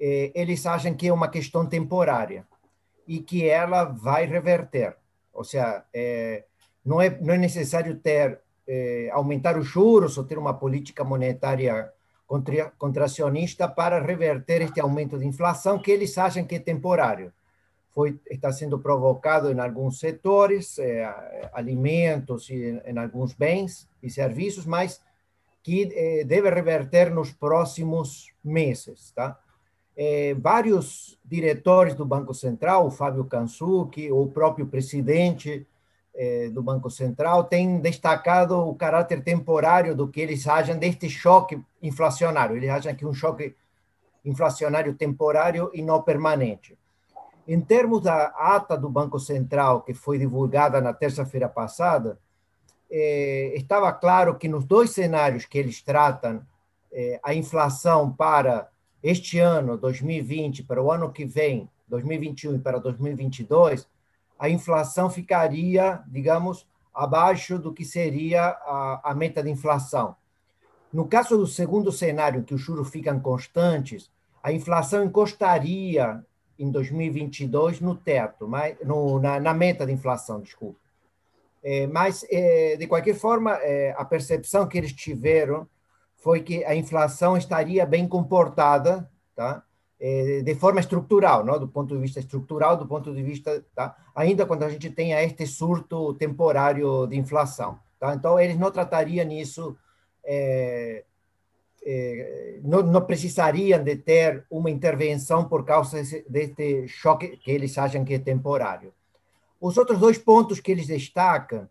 é, 0.00 0.30
eles 0.34 0.64
acham 0.66 0.94
que 0.94 1.08
é 1.08 1.12
uma 1.12 1.28
questão 1.28 1.66
temporária 1.66 2.46
e 3.06 3.20
que 3.20 3.48
ela 3.48 3.84
vai 3.84 4.26
reverter. 4.26 4.96
Ou 5.32 5.44
seja, 5.44 5.84
não, 6.84 7.00
é, 7.00 7.18
não 7.20 7.34
é 7.34 7.38
necessário 7.38 7.96
ter 7.96 8.40
aumentar 9.12 9.56
os 9.56 9.66
juros 9.66 10.18
ou 10.18 10.24
ter 10.24 10.36
uma 10.36 10.52
política 10.52 11.02
monetária 11.02 11.90
contracionista 12.76 13.66
para 13.66 13.98
reverter 13.98 14.60
este 14.60 14.78
aumento 14.78 15.18
de 15.18 15.26
inflação 15.26 15.78
que 15.78 15.90
eles 15.90 16.18
acham 16.18 16.44
que 16.44 16.56
é 16.56 16.58
temporário 16.58 17.32
foi, 17.98 18.16
está 18.30 18.52
sendo 18.52 18.78
provocado 18.78 19.50
em 19.50 19.58
alguns 19.58 19.98
setores, 19.98 20.76
alimentos 21.52 22.48
e 22.48 22.80
em 22.86 22.96
alguns 22.96 23.32
bens 23.32 23.88
e 24.00 24.08
serviços, 24.08 24.64
mas 24.64 25.00
que 25.68 25.92
é, 25.92 26.24
deve 26.24 26.48
reverter 26.48 27.12
nos 27.12 27.30
próximos 27.30 28.32
meses. 28.42 29.12
Tá? 29.12 29.38
É, 29.94 30.32
vários 30.32 31.20
diretores 31.22 31.94
do 31.94 32.06
Banco 32.06 32.32
Central, 32.32 32.86
o 32.86 32.90
Fábio 32.90 33.26
Kansuki, 33.26 34.10
o 34.10 34.26
próprio 34.28 34.66
presidente 34.66 35.66
do 36.52 36.60
Banco 36.64 36.90
Central, 36.90 37.44
têm 37.44 37.78
destacado 37.78 38.58
o 38.58 38.74
caráter 38.74 39.22
temporário 39.22 39.94
do 39.94 40.08
que 40.08 40.20
eles 40.20 40.48
acham 40.48 40.76
deste 40.76 41.08
choque 41.08 41.62
inflacionário. 41.80 42.56
Eles 42.56 42.70
acham 42.70 42.92
que 42.92 43.06
um 43.06 43.14
choque 43.14 43.54
inflacionário 44.24 44.94
temporário 44.94 45.70
e 45.72 45.80
não 45.80 46.02
permanente. 46.02 46.76
Em 47.46 47.60
termos 47.60 48.02
da 48.02 48.32
ata 48.36 48.76
do 48.76 48.90
Banco 48.90 49.20
Central, 49.20 49.82
que 49.82 49.94
foi 49.94 50.18
divulgada 50.18 50.80
na 50.80 50.92
terça-feira 50.92 51.48
passada, 51.48 52.18
eh, 52.90 53.52
estava 53.54 53.92
claro 53.92 54.36
que 54.36 54.48
nos 54.48 54.64
dois 54.64 54.90
cenários 54.90 55.44
que 55.44 55.58
eles 55.58 55.82
tratam, 55.82 56.42
eh, 56.92 57.20
a 57.22 57.34
inflação 57.34 58.10
para 58.12 58.68
este 59.02 59.38
ano, 59.38 59.76
2020, 59.76 60.62
para 60.64 60.82
o 60.82 60.90
ano 60.90 61.12
que 61.12 61.24
vem, 61.24 61.68
2021 61.88 62.56
e 62.56 62.58
para 62.58 62.78
2022, 62.78 63.86
a 64.38 64.48
inflação 64.48 65.10
ficaria, 65.10 66.02
digamos, 66.06 66.66
abaixo 66.94 67.58
do 67.58 67.72
que 67.72 67.84
seria 67.84 68.42
a, 68.42 69.00
a 69.10 69.14
meta 69.14 69.42
de 69.42 69.50
inflação. 69.50 70.16
No 70.92 71.06
caso 71.06 71.36
do 71.36 71.46
segundo 71.46 71.92
cenário, 71.92 72.40
em 72.40 72.42
que 72.42 72.54
os 72.54 72.60
juros 72.60 72.88
ficam 72.88 73.20
constantes, 73.20 74.10
a 74.42 74.52
inflação 74.52 75.04
encostaria 75.04 76.24
em 76.58 76.70
2022 76.70 77.80
no 77.80 77.94
teto, 77.94 78.48
mas, 78.48 78.76
no, 78.84 79.20
na, 79.20 79.38
na 79.38 79.54
meta 79.54 79.86
de 79.86 79.92
inflação, 79.92 80.40
desculpa. 80.40 80.87
É, 81.70 81.86
mas, 81.86 82.24
é, 82.30 82.76
de 82.78 82.86
qualquer 82.86 83.14
forma, 83.14 83.52
é, 83.56 83.94
a 83.94 84.02
percepção 84.02 84.66
que 84.66 84.78
eles 84.78 84.90
tiveram 84.94 85.68
foi 86.16 86.40
que 86.40 86.64
a 86.64 86.74
inflação 86.74 87.36
estaria 87.36 87.84
bem 87.84 88.08
comportada, 88.08 89.06
tá? 89.36 89.62
É, 90.00 90.40
de 90.42 90.54
forma 90.54 90.80
estrutural, 90.80 91.44
não? 91.44 91.58
do 91.58 91.68
ponto 91.68 91.94
de 91.94 92.00
vista 92.00 92.20
estrutural, 92.20 92.74
do 92.78 92.86
ponto 92.86 93.12
de 93.12 93.22
vista, 93.22 93.62
tá? 93.74 93.94
ainda 94.14 94.46
quando 94.46 94.62
a 94.62 94.70
gente 94.70 94.88
tenha 94.88 95.22
este 95.22 95.46
surto 95.46 96.14
temporário 96.14 97.06
de 97.06 97.18
inflação. 97.18 97.78
Tá? 98.00 98.14
Então, 98.14 98.40
eles 98.40 98.56
não 98.56 98.70
tratariam 98.70 99.30
isso 99.30 99.76
é, 100.24 101.04
eh, 101.84 102.60
não, 102.62 102.82
não, 102.82 103.04
precisariam 103.04 103.82
de 103.84 103.96
ter 103.96 104.46
uma 104.50 104.70
intervenção 104.70 105.48
por 105.48 105.64
causa 105.66 106.00
deste 106.28 106.88
choque 106.88 107.36
que 107.36 107.50
eles 107.50 107.76
acham 107.76 108.04
que 108.04 108.14
é 108.14 108.18
temporário. 108.18 108.94
Os 109.60 109.76
outros 109.76 109.98
dois 109.98 110.18
pontos 110.18 110.60
que 110.60 110.70
eles 110.70 110.86
destacam 110.86 111.68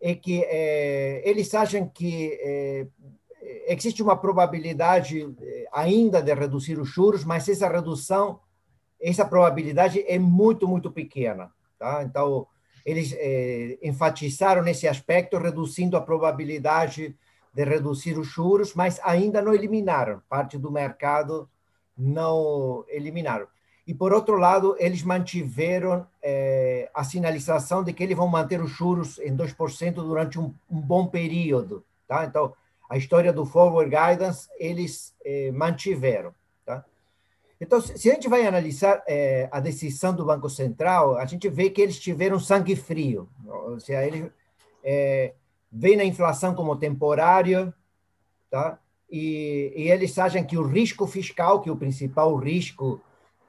é 0.00 0.14
que 0.14 0.42
eh, 0.44 1.22
eles 1.24 1.52
acham 1.54 1.88
que 1.88 2.38
eh, 2.40 2.86
existe 3.66 4.02
uma 4.02 4.16
probabilidade 4.16 5.28
ainda 5.72 6.20
de 6.22 6.34
reduzir 6.34 6.78
os 6.78 6.88
juros, 6.88 7.24
mas 7.24 7.48
essa 7.48 7.68
redução, 7.68 8.40
essa 9.00 9.24
probabilidade 9.24 10.04
é 10.06 10.18
muito, 10.18 10.66
muito 10.66 10.90
pequena. 10.90 11.50
Tá? 11.78 12.02
Então, 12.02 12.46
eles 12.84 13.14
enfatizaram 13.82 14.62
nesse 14.62 14.88
aspecto, 14.88 15.38
reduzindo 15.38 15.96
a 15.96 16.00
probabilidade 16.00 17.16
de 17.52 17.64
reduzir 17.64 18.18
os 18.18 18.26
juros, 18.26 18.74
mas 18.74 19.00
ainda 19.02 19.42
não 19.42 19.52
eliminaram, 19.54 20.22
parte 20.28 20.56
do 20.56 20.70
mercado 20.70 21.48
não 21.96 22.84
eliminaram. 22.88 23.48
E, 23.88 23.94
por 23.94 24.12
outro 24.12 24.36
lado, 24.36 24.76
eles 24.78 25.02
mantiveram 25.02 26.06
eh, 26.22 26.90
a 26.92 27.02
sinalização 27.02 27.82
de 27.82 27.94
que 27.94 28.02
eles 28.02 28.14
vão 28.14 28.28
manter 28.28 28.60
os 28.60 28.70
juros 28.70 29.18
em 29.18 29.34
2% 29.34 29.94
durante 29.94 30.38
um, 30.38 30.54
um, 30.70 30.78
bom 30.78 31.06
período. 31.06 31.82
Tá? 32.06 32.26
Então, 32.26 32.52
a 32.86 32.98
história 32.98 33.32
do 33.32 33.46
forward 33.46 33.90
guidance, 33.90 34.46
eles 34.58 35.14
eh, 35.24 35.50
mantiveram. 35.52 36.34
Tá? 36.66 36.84
Então, 37.58 37.80
se 37.80 38.10
a 38.10 38.12
gente 38.12 38.28
vai 38.28 38.46
analisar 38.46 39.02
eh, 39.08 39.48
a 39.50 39.58
decisão 39.58 40.14
do 40.14 40.26
Banco 40.26 40.50
Central, 40.50 41.16
a 41.16 41.24
gente 41.24 41.48
vê 41.48 41.70
que 41.70 41.80
eles 41.80 41.98
tiveram 41.98 42.38
sangue 42.38 42.76
frio. 42.76 43.26
Ou 43.46 43.80
seja, 43.80 44.04
eles 44.04 44.30
veem 45.72 46.00
a 46.00 46.04
inflação 46.04 46.54
como 46.54 46.76
temporária, 46.76 47.72
tá? 48.50 48.78
E, 49.10 49.72
e, 49.74 49.90
eles 49.90 50.18
acham 50.18 50.44
que 50.44 50.58
o 50.58 50.66
risco 50.66 51.06
fiscal, 51.06 51.62
que 51.62 51.70
é 51.70 51.72
o 51.72 51.76
principal 51.76 52.36
risco 52.36 53.00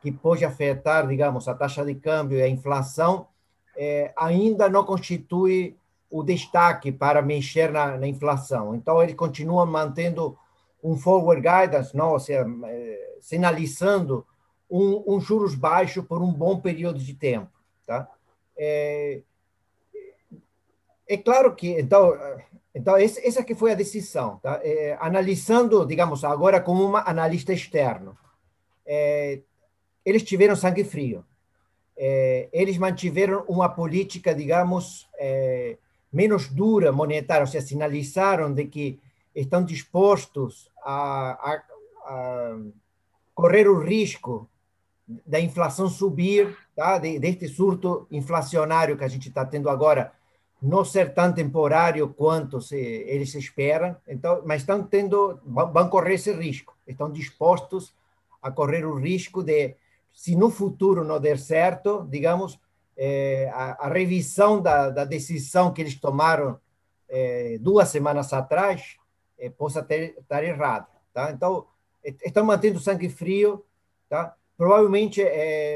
que 0.02 0.12
pode 0.12 0.46
afetar, 0.46 1.08
digamos, 1.08 1.48
a 1.48 1.54
taxa 1.54 1.86
de 1.86 1.96
câmbio 1.96 2.38
e 2.38 2.42
a 2.42 2.48
inflação, 2.48 3.28
é, 3.76 4.14
ainda 4.18 4.70
não 4.70 4.84
constitui 4.84 5.76
o 6.10 6.24
destaque 6.24 6.92
para 6.92 7.22
mexer 7.22 7.72
na, 7.72 7.98
na, 7.98 8.08
inflação. 8.08 8.76
Então, 8.76 9.02
eles 9.02 9.16
continuam 9.16 9.66
mantendo 9.66 10.38
um 10.84 10.98
forward 10.98 11.42
guidance, 11.42 11.96
não, 11.96 12.12
ou 12.12 12.20
seja, 12.20 12.46
é, 12.66 13.18
sinalizando 13.22 14.26
um, 14.70 15.04
um 15.16 15.20
juros 15.20 15.54
baixo 15.56 16.04
por 16.04 16.22
um 16.22 16.32
bom 16.32 16.60
período 16.60 17.00
de 17.00 17.14
tempo. 17.14 17.52
Tá? 17.86 18.08
É, 18.58 19.22
é 21.08 21.18
claro 21.18 21.56
que, 21.56 21.80
então, 21.80 22.18
então 22.74 22.96
essa 22.98 23.44
que 23.44 23.56
foi 23.56 23.72
a 23.72 23.76
decisão. 23.76 24.38
Tá? 24.38 24.60
É, 24.64 24.98
analisando, 25.00 25.86
digamos, 25.86 26.24
agora 26.24 26.62
como 26.62 26.84
uma 26.84 27.08
analista 27.08 27.54
externo, 27.54 28.18
é, 28.86 29.42
eles 30.06 30.24
tiveram 30.24 30.56
sangue 30.56 30.84
frio. 30.84 31.26
É, 31.98 32.48
eles 32.54 32.78
mantiveram 32.78 33.44
uma 33.48 33.68
política, 33.68 34.34
digamos, 34.34 35.08
é, 35.18 35.78
menos 36.12 36.48
dura 36.48 36.92
monetária, 36.92 37.44
ou 37.44 37.48
seja, 37.48 37.66
sinalizaram 37.66 38.54
de 38.54 38.66
que 38.66 39.00
estão 39.36 39.64
dispostos 39.64 40.70
a, 40.84 41.52
a, 41.52 41.64
a 42.06 42.58
correr 43.34 43.68
o 43.68 43.80
risco 43.80 44.50
da 45.26 45.40
inflação 45.40 45.90
subir, 45.90 46.56
tá? 46.76 46.98
De, 46.98 47.20
deste 47.20 47.48
surto 47.48 48.08
inflacionário 48.12 48.98
que 48.98 49.04
a 49.04 49.08
gente 49.08 49.30
está 49.30 49.46
tendo 49.46 49.70
agora, 49.70 50.14
não 50.62 50.84
ser 50.84 51.14
tão 51.14 51.34
temporário 51.34 52.08
quanto 52.10 52.62
se, 52.62 52.78
eles 52.78 53.34
esperam, 53.34 53.96
então, 54.08 54.42
mas 54.46 54.62
estão 54.62 54.84
tendo, 54.84 55.40
vão 55.46 55.90
correr 55.90 56.16
esse 56.16 56.34
risco, 56.34 56.76
estão 56.86 57.12
dispostos 57.12 57.94
a 58.42 58.52
correr 58.52 58.86
o 58.86 58.96
risco 58.96 59.42
de, 59.42 59.76
se 60.20 60.36
no 60.36 60.50
futuro 60.50 61.06
não 61.06 61.18
der 61.18 61.40
certo, 61.40 62.06
digamos, 62.10 62.60
é, 62.98 63.50
a, 63.54 63.86
a, 63.86 63.88
revisão 63.88 64.62
da, 64.62 64.90
da, 64.90 65.06
decisão 65.06 65.72
que 65.72 65.82
eles 65.82 65.96
tomaram 65.98 66.60
é, 67.08 67.58
duas 67.62 67.88
semanas 67.88 68.34
atrás 68.34 68.98
é, 69.38 69.50
possa 69.50 69.82
ter, 69.82 70.18
estar 70.20 70.44
errada, 70.44 70.90
tá? 71.14 71.32
Então, 71.32 71.68
estão 72.04 72.44
mantendo 72.44 72.82
sangue 72.82 73.08
frio, 73.08 73.64
tá? 74.10 74.36
provavelmente 74.58 75.24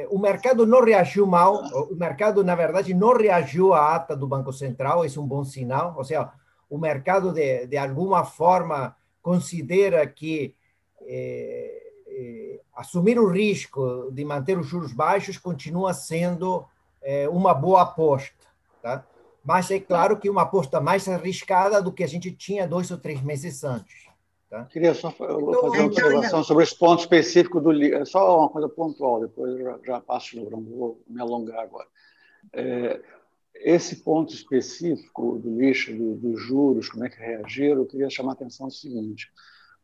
o 0.10 0.20
mercado 0.20 0.68
não 0.68 0.84
reagiu 0.84 1.26
mal, 1.26 1.64
o 1.90 1.96
mercado, 1.96 2.44
na 2.44 2.54
verdade, 2.54 2.94
não 2.94 3.16
reagiu 3.16 3.74
à 3.74 3.96
ata 3.96 4.14
do 4.14 4.28
Banco 4.28 4.52
Central, 4.52 5.06
isso 5.06 5.22
é 5.22 5.24
um 5.24 5.28
bom 5.28 5.46
sinal, 5.46 5.96
ou 5.96 6.04
seja, 6.04 6.30
o 6.70 6.78
mercado, 6.78 7.32
de, 7.32 7.66
de 7.66 7.78
alguma 7.78 8.26
forma, 8.26 8.94
considera 9.22 10.06
que 10.06 10.54
assumir 12.76 13.20
o 13.20 13.30
risco 13.30 14.10
de 14.12 14.26
manter 14.26 14.58
os 14.58 14.68
juros 14.68 14.94
baixos 14.94 15.38
continua 15.38 15.94
sendo 15.94 16.66
é, 17.02 17.28
uma 17.30 17.54
boa 17.54 17.84
aposta, 17.84 18.48
tá? 18.82 19.06
mas 19.44 19.70
é 19.70 19.80
claro 19.80 20.18
que 20.18 20.30
uma 20.30 20.44
aposta 20.44 20.80
mais 20.80 21.08
arriscada 21.08 21.82
do 21.82 21.92
que 21.92 22.04
a 22.04 22.08
gente 22.08 22.32
tinha 22.32 22.68
dois 22.68 22.90
ou 22.92 22.98
três 22.98 23.22
meses 23.22 23.64
antes. 23.64 24.08
Tá? 24.50 24.66
Queria 24.66 24.94
só 24.94 25.12
fazer 25.12 25.34
uma 25.34 25.58
então, 25.58 25.86
observação 25.88 26.44
sobre 26.44 26.64
esse 26.64 26.78
ponto 26.78 27.00
específico 27.00 27.60
do 27.60 27.72
livro. 27.72 28.06
Só 28.06 28.40
uma 28.40 28.50
coisa 28.50 28.70
pontual, 28.70 29.20
depois 29.20 29.52
eu 29.52 29.64
já, 29.64 29.80
já 29.86 30.00
passo, 30.00 30.36
não 30.50 30.62
vou 30.62 31.02
me 31.08 31.20
alongar 31.20 31.60
agora. 31.60 31.88
É, 32.54 33.02
esse 33.56 33.98
ponto 33.98 34.34
específico 34.34 35.40
do 35.40 35.58
lixo, 35.58 35.92
dos 35.92 36.20
do 36.20 36.38
juros, 36.38 36.90
como 36.90 37.06
é 37.06 37.10
que 37.10 37.18
reagiram, 37.18 37.82
eu 37.82 37.86
queria 37.86 38.10
chamar 38.10 38.32
a 38.32 38.34
atenção 38.34 38.68
o 38.68 38.72
seguinte. 38.72 39.32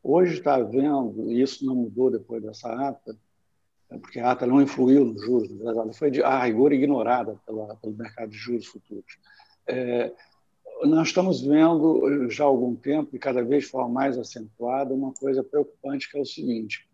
Hoje 0.04 0.36
está 0.36 0.56
havendo, 0.56 1.32
e 1.32 1.42
isso 1.42 1.66
não 1.66 1.76
mudou 1.76 2.10
depois 2.10 2.42
dessa 2.42 2.70
ata, 2.72 3.18
é, 3.90 3.98
porque 3.98 4.20
a 4.20 4.32
ata 4.32 4.46
não 4.46 4.62
influiu 4.62 5.06
nos 5.06 5.22
juros, 5.22 5.50
ela 5.62 5.92
foi 5.94 6.10
de 6.12 6.24
a 6.24 6.44
rigor 6.44 6.72
ignorada 6.72 7.40
pela, 7.46 7.76
pelo 7.76 7.96
mercado 7.96 8.30
de 8.30 8.38
juros 8.38 8.66
futuros. 8.66 9.18
É, 9.68 10.12
nós 10.84 11.10
estamos 11.10 11.42
vendo 11.42 12.30
já 12.30 12.46
há 12.46 12.48
algum 12.48 12.76
tempo, 12.76 13.16
e 13.16 13.20
cada 13.20 13.44
vez 13.44 13.66
de 13.66 13.70
forma 13.70 13.90
mais 13.90 14.18
acentuada, 14.18 14.94
uma 14.94 15.12
coisa 15.12 15.44
preocupante 15.44 16.10
que 16.10 16.18
é 16.18 16.22
o 16.22 16.26
seguinte: 16.26 16.88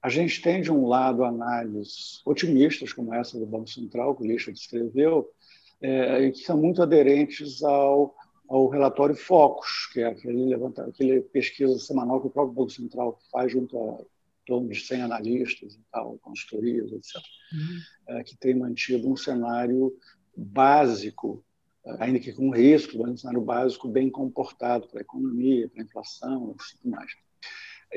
a 0.00 0.08
gente 0.08 0.40
tem, 0.40 0.60
de 0.60 0.70
um 0.70 0.86
lado, 0.86 1.24
análises 1.24 2.20
otimistas, 2.24 2.92
como 2.92 3.12
essa 3.12 3.38
do 3.38 3.46
Banco 3.46 3.68
Central, 3.68 4.14
que 4.14 4.22
o 4.22 4.26
Lixa 4.26 4.52
descreveu, 4.52 5.28
é, 5.80 6.30
que 6.30 6.38
são 6.38 6.56
muito 6.56 6.82
aderentes 6.82 7.62
ao, 7.62 8.14
ao 8.54 8.68
relatório 8.68 9.16
Focus, 9.16 9.88
que 9.92 10.00
é 10.00 10.06
aquele, 10.06 10.44
levanta, 10.44 10.84
aquele 10.84 11.20
pesquisa 11.20 11.76
semanal 11.80 12.20
que 12.20 12.28
o 12.28 12.30
próprio 12.30 12.54
Banco 12.54 12.70
Central 12.70 13.18
faz 13.32 13.50
junto 13.50 13.76
a 13.76 13.98
torno 14.46 14.68
de 14.68 14.78
100 14.78 15.02
analistas 15.02 15.74
e 15.74 15.80
tal, 15.90 16.18
consultorias, 16.18 16.92
etc., 16.92 17.16
uhum. 17.52 18.16
é, 18.16 18.22
que 18.22 18.36
tem 18.36 18.54
mantido 18.54 19.10
um 19.10 19.16
cenário 19.16 19.92
básico 20.36 21.44
ainda 21.98 22.20
que 22.20 22.32
com 22.32 22.50
risco, 22.50 22.96
mas 22.96 23.10
um 23.10 23.16
cenário 23.16 23.40
básico 23.40 23.88
bem 23.88 24.08
comportado 24.08 24.86
para 24.88 25.00
a 25.00 25.02
economia, 25.02 25.68
para 25.68 25.82
a 25.82 25.84
inflação 25.84 26.54
e 26.54 26.78
tudo 26.78 26.90
mais. 26.90 27.10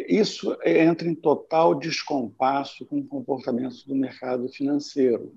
Isso 0.10 0.58
entra 0.66 1.08
em 1.08 1.16
total 1.16 1.76
descompasso 1.76 2.86
com 2.86 3.00
o 3.00 3.08
comportamento 3.08 3.88
do 3.88 3.96
mercado 3.96 4.50
financeiro, 4.50 5.36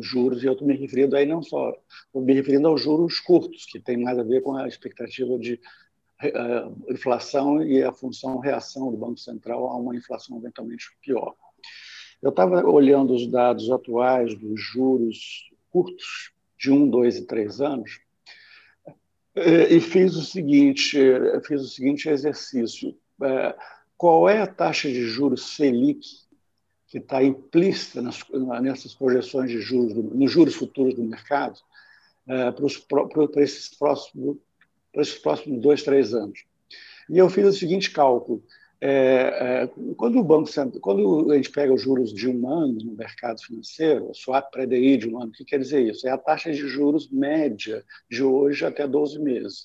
juros, 0.00 0.42
e 0.42 0.46
eu 0.46 0.52
estou 0.52 0.66
me 0.66 0.76
referindo 0.76 1.16
aí 1.16 1.26
não 1.26 1.42
só, 1.42 1.72
estou 2.06 2.22
me 2.22 2.32
referindo 2.32 2.68
aos 2.68 2.80
juros 2.80 3.20
curtos, 3.20 3.66
que 3.66 3.78
tem 3.78 3.96
mais 3.96 4.18
a 4.18 4.22
ver 4.22 4.42
com 4.42 4.54
a 4.56 4.66
expectativa 4.66 5.38
de 5.38 5.60
uh, 6.24 6.92
inflação 6.92 7.62
e 7.62 7.82
a 7.82 7.92
função 7.92 8.38
reação 8.38 8.90
do 8.90 8.96
Banco 8.96 9.18
Central 9.18 9.66
a 9.66 9.76
uma 9.76 9.94
inflação 9.94 10.38
eventualmente 10.38 10.86
pior. 11.02 11.34
Eu 12.22 12.30
estava 12.30 12.64
olhando 12.66 13.14
os 13.14 13.26
dados 13.26 13.70
atuais 13.70 14.34
dos 14.34 14.60
juros 14.60 15.50
curtos 15.70 16.32
de 16.58 16.70
um, 16.70 16.88
dois 16.88 17.16
e 17.16 17.26
três 17.26 17.60
anos, 17.60 18.00
é, 19.34 19.72
e 19.72 19.80
fiz 19.80 20.16
o 20.16 20.22
seguinte, 20.22 20.98
fiz 21.46 21.62
o 21.62 21.68
seguinte 21.68 22.08
exercício: 22.08 22.94
qual 23.96 24.28
é 24.28 24.40
a 24.40 24.46
taxa 24.46 24.88
de 24.88 25.02
juros 25.04 25.54
Selic 25.54 26.00
que 26.90 26.98
está 26.98 27.22
implícita 27.22 28.02
nas, 28.02 28.20
nessas 28.60 28.92
projeções 28.92 29.48
de 29.48 29.60
juros, 29.60 29.94
nos 29.94 30.30
juros 30.30 30.56
futuros 30.56 30.94
do 30.94 31.04
mercado, 31.04 31.58
é, 32.26 32.50
para, 32.50 32.66
os, 32.66 32.76
para, 32.76 33.06
esses 33.36 33.68
próximos, 33.68 34.36
para 34.92 35.02
esses 35.02 35.18
próximos 35.18 35.60
dois, 35.60 35.84
três 35.84 36.12
anos? 36.12 36.44
E 37.08 37.16
eu 37.16 37.30
fiz 37.30 37.46
o 37.46 37.52
seguinte 37.52 37.92
cálculo: 37.92 38.42
é, 38.80 39.62
é, 39.62 39.70
quando 39.96 40.18
o 40.18 40.24
banco 40.24 40.50
quando 40.80 41.30
a 41.30 41.36
gente 41.36 41.50
pega 41.50 41.72
os 41.72 41.80
juros 41.80 42.12
de 42.12 42.28
um 42.28 42.48
ano 42.48 42.78
no 42.84 42.96
mercado 42.96 43.40
financeiro, 43.40 44.10
o 44.10 44.14
swap 44.14 44.50
pré-DI 44.50 44.96
de 44.96 45.08
um 45.08 45.22
ano, 45.22 45.30
o 45.30 45.32
que 45.32 45.44
quer 45.44 45.60
dizer 45.60 45.82
isso? 45.88 46.08
É 46.08 46.10
a 46.10 46.18
taxa 46.18 46.50
de 46.50 46.66
juros 46.66 47.08
média 47.08 47.84
de 48.10 48.24
hoje 48.24 48.66
até 48.66 48.84
12 48.88 49.20
meses, 49.20 49.62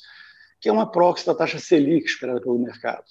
que 0.61 0.69
é 0.69 0.71
uma 0.71 0.91
proxy 0.91 1.25
da 1.25 1.33
taxa 1.33 1.57
Selic 1.57 2.05
esperada 2.05 2.39
pelo 2.39 2.59
mercado. 2.59 3.05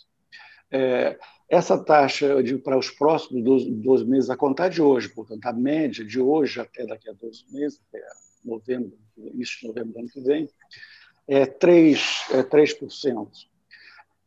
É, 0.70 1.18
essa 1.48 1.78
taxa 1.78 2.42
de, 2.42 2.56
para 2.58 2.78
os 2.78 2.90
próximos 2.90 3.42
12, 3.42 3.70
12, 3.70 4.04
meses, 4.06 4.30
a 4.30 4.36
contar 4.36 4.68
de 4.68 4.80
hoje, 4.80 5.08
portanto, 5.08 5.44
a 5.46 5.52
média 5.52 6.04
de 6.04 6.20
hoje 6.20 6.60
até 6.60 6.86
daqui 6.86 7.08
a 7.08 7.12
12 7.12 7.44
meses, 7.52 7.80
até 7.88 8.02
novembro, 8.44 8.92
início 9.16 9.60
de 9.60 9.68
novembro 9.68 9.92
do 9.92 9.98
ano 10.00 10.08
que 10.08 10.20
vem, 10.20 10.48
é 11.28 11.46
3%. 11.46 11.98
É 12.32 12.42
3%. 12.42 13.28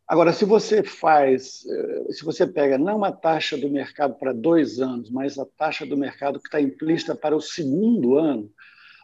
Agora, 0.08 0.32
se 0.32 0.46
você 0.46 0.84
faz, 0.84 1.66
eh, 1.66 2.14
se 2.14 2.24
você 2.24 2.48
pega 2.48 2.78
não 2.78 3.04
a 3.04 3.12
taxa 3.12 3.58
do 3.58 3.70
mercado 3.70 4.16
para 4.16 4.32
dois 4.32 4.80
anos, 4.80 5.10
mas 5.10 5.38
a 5.38 5.46
taxa 5.46 5.86
do 5.86 5.98
mercado 5.98 6.40
que 6.40 6.48
está 6.48 6.62
implícita 6.62 7.14
para 7.14 7.36
o 7.36 7.42
segundo 7.42 8.18
ano, 8.18 8.50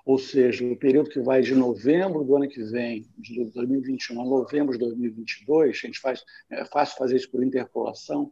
ou 0.06 0.18
seja, 0.18 0.66
o 0.66 0.76
período 0.76 1.10
que 1.10 1.22
vai 1.22 1.42
de 1.42 1.56
novembro 1.56 2.24
do 2.24 2.36
ano 2.36 2.48
que 2.48 2.62
vem, 2.63 3.06
de 3.18 3.46
2021 3.46 4.22
a 4.22 4.26
novembro 4.26 4.74
de 4.74 4.80
2022, 4.80 5.70
a 5.70 5.88
gente 5.88 6.00
faz, 6.00 6.24
é 6.50 6.66
fácil 6.66 6.98
fazer 6.98 7.16
isso 7.16 7.32
por 7.32 7.44
interpolação, 7.44 8.32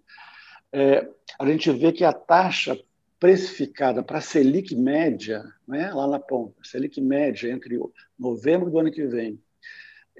é, 0.74 1.08
a 1.40 1.48
gente 1.48 1.72
vê 1.72 1.92
que 1.92 2.04
a 2.04 2.14
taxa 2.14 2.78
precificada 3.20 4.04
para 4.04 4.18
a 4.18 4.22
Selic 4.22 4.76
média, 4.76 5.44
né, 5.68 5.94
lá 5.94 6.08
na 6.08 6.20
ponta, 6.20 6.56
Selic 6.64 7.00
média 7.00 7.52
entre 7.52 7.80
novembro 8.18 8.70
do 8.70 8.80
ano 8.80 8.92
que 8.92 9.06
vem 9.06 9.40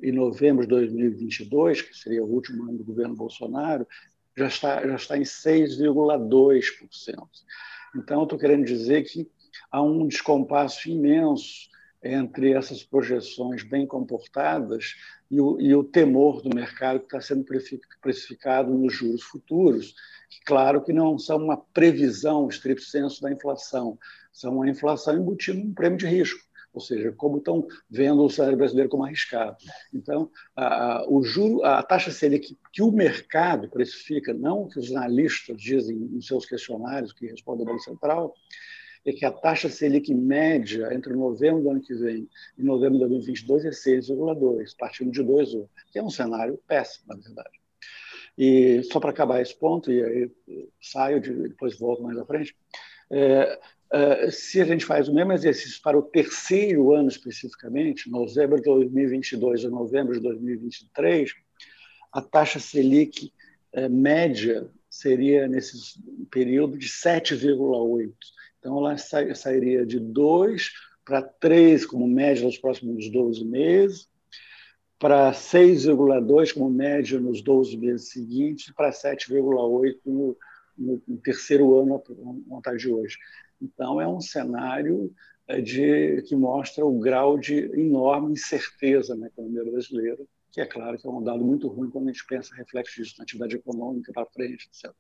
em 0.02 0.12
novembro 0.12 0.64
de 0.64 0.70
2022, 0.70 1.82
que 1.82 1.96
seria 1.96 2.24
o 2.24 2.32
último 2.32 2.64
ano 2.64 2.78
do 2.78 2.84
governo 2.84 3.16
Bolsonaro, 3.16 3.88
já 4.36 4.48
está, 4.48 4.88
já 4.88 4.96
está 4.96 5.18
em 5.18 5.24
6,2%. 5.24 7.28
Então, 7.96 8.24
estou 8.24 8.40
querendo 8.40 8.66
dizer 8.66 9.04
que 9.04 9.30
há 9.72 9.82
um 9.82 10.08
descompasso 10.08 10.90
imenso 10.90 11.70
entre 12.04 12.54
essas 12.54 12.84
projeções 12.84 13.64
bem 13.64 13.86
comportadas 13.86 14.96
e 15.30 15.40
o, 15.40 15.60
e 15.62 15.74
o 15.76 15.84
temor 15.84 16.42
do 16.42 16.54
mercado 16.54 17.00
que 17.00 17.06
está 17.06 17.22
sendo 17.22 17.46
precificado 18.02 18.74
nos 18.74 18.94
juros 18.94 19.22
futuros, 19.22 19.94
que, 20.30 20.44
claro 20.46 20.84
que 20.84 20.92
não 20.92 21.18
são 21.18 21.38
uma 21.38 21.58
previsão, 21.58 22.50
estrito 22.50 22.82
senso, 22.82 23.22
da 23.22 23.32
inflação, 23.32 23.98
são 24.34 24.56
uma 24.56 24.70
inflação 24.70 25.16
embutida 25.16 25.60
num 25.60 25.74
prêmio 25.74 25.98
de 25.98 26.08
risco 26.08 26.52
ou 26.74 26.80
seja, 26.80 27.12
como 27.12 27.38
estão 27.38 27.68
vendo 27.90 28.24
o 28.24 28.30
salário 28.30 28.58
brasileiro 28.58 28.90
como 28.90 29.04
arriscado. 29.04 29.58
Então, 29.94 30.32
a, 30.56 31.06
o 31.08 31.22
juro, 31.24 31.64
a 31.66 31.84
taxa 31.84 32.12
Selic 32.12 32.58
que 32.72 32.82
o 32.82 32.92
mercado 32.92 33.70
precifica, 33.70 34.34
não 34.34 34.68
que 34.68 34.80
os 34.80 34.90
analistas 34.96 35.62
dizem 35.62 35.98
nos 35.98 36.28
seus 36.28 36.46
questionários 36.46 37.12
que 37.12 37.28
respondem 37.28 37.66
ao 37.66 37.74
Banco 37.74 37.84
Central, 37.84 38.34
é 39.06 39.12
que 39.12 39.26
a 39.26 39.32
taxa 39.32 39.70
Selic 39.70 40.14
média 40.14 40.94
entre 40.94 41.14
novembro 41.14 41.64
do 41.64 41.72
ano 41.72 41.82
que 41.82 41.94
vem 41.94 42.28
e 42.58 42.64
novembro 42.64 43.00
de 43.00 43.08
2022 43.08 43.66
é 43.66 43.70
6,2, 43.70 44.76
partindo 44.78 45.12
de 45.12 45.24
2, 45.24 45.50
que 45.92 46.00
é 46.00 46.04
um 46.04 46.10
cenário 46.10 46.60
péssimo, 46.68 47.06
na 47.08 47.16
verdade. 47.16 47.60
E 48.38 48.84
só 48.84 49.00
para 49.00 49.10
acabar 49.10 49.42
esse 49.42 49.56
ponto, 49.56 49.92
e 49.92 50.04
aí 50.04 50.32
saio, 50.82 51.20
depois 51.22 51.78
volto 51.78 52.04
mais 52.04 52.18
à 52.18 52.26
frente, 52.26 52.56
é, 53.12 53.60
Uh, 53.94 54.32
se 54.32 54.62
a 54.62 54.64
gente 54.64 54.86
faz 54.86 55.10
o 55.10 55.14
mesmo 55.14 55.34
exercício 55.34 55.82
para 55.82 56.00
o 56.00 56.02
terceiro 56.02 56.94
ano 56.94 57.10
especificamente, 57.10 58.10
novembro 58.10 58.56
de 58.56 58.64
2022 58.64 59.66
a 59.66 59.70
novembro 59.70 60.14
de 60.14 60.22
2023, 60.22 61.34
a 62.14 62.22
taxa 62.22 62.58
Selic 62.58 63.34
uh, 63.76 63.90
média 63.90 64.66
seria 64.90 65.46
nesse 65.46 66.02
período 66.30 66.78
de 66.78 66.88
7,8. 66.88 68.14
Então, 68.62 68.78
ela 68.78 68.96
sa 68.96 69.34
sairia 69.34 69.84
de 69.84 70.00
2 70.00 70.72
para 71.04 71.24
3 71.24 71.84
como 71.84 72.08
média 72.08 72.46
nos 72.46 72.60
próximos 72.60 73.10
12 73.10 73.44
meses, 73.44 74.08
para 75.00 75.32
6,2 75.32 76.54
como 76.54 76.70
média 76.70 77.20
nos 77.20 77.42
12 77.42 77.76
meses 77.76 78.12
seguintes, 78.12 78.72
para 78.72 78.92
7,8 78.92 80.00
no, 80.06 80.38
no, 80.78 81.18
terceiro 81.18 81.80
ano, 81.80 81.96
a 81.96 82.50
vontade 82.50 82.78
de 82.78 82.94
hoje. 82.94 83.18
Então, 83.60 84.00
é 84.00 84.08
um 84.08 84.22
cenário 84.22 85.12
eh, 85.48 85.60
de, 85.60 86.22
que 86.28 86.36
mostra 86.36 86.86
o 86.86 87.00
grau 87.00 87.40
de 87.40 87.56
enorme 87.74 88.34
incerteza 88.34 89.16
na 89.16 89.26
economia 89.26 89.66
brasileira, 89.66 90.24
que 90.52 90.62
é 90.62 90.68
claro 90.68 91.00
que 91.00 91.08
é 91.08 91.10
um 91.10 91.24
dado 91.24 91.44
muito 91.44 91.68
ruim 91.68 91.90
quando 91.90 92.10
a 92.10 92.12
gente 92.12 92.28
pensa, 92.28 92.54
reflexo 92.54 93.02
disso 93.02 93.16
na 93.18 93.24
atividade 93.24 93.56
econômica 93.56 94.14
para 94.14 94.28
frente, 94.28 94.70
etc. 94.70 94.94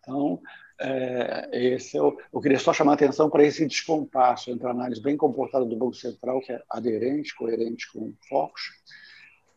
Então, 0.00 0.40
é, 0.80 1.48
esse 1.52 1.96
é 1.96 2.02
o, 2.02 2.16
eu 2.32 2.40
queria 2.40 2.58
só 2.58 2.72
chamar 2.72 2.92
a 2.92 2.94
atenção 2.94 3.28
para 3.28 3.44
esse 3.44 3.66
descompasso 3.66 4.50
entre 4.50 4.66
a 4.66 4.70
análise 4.70 5.02
bem 5.02 5.16
comportada 5.16 5.64
do 5.64 5.76
Banco 5.76 5.94
Central, 5.94 6.40
que 6.40 6.52
é 6.52 6.62
aderente, 6.70 7.34
coerente 7.34 7.90
com 7.92 8.12
focos, 8.28 8.70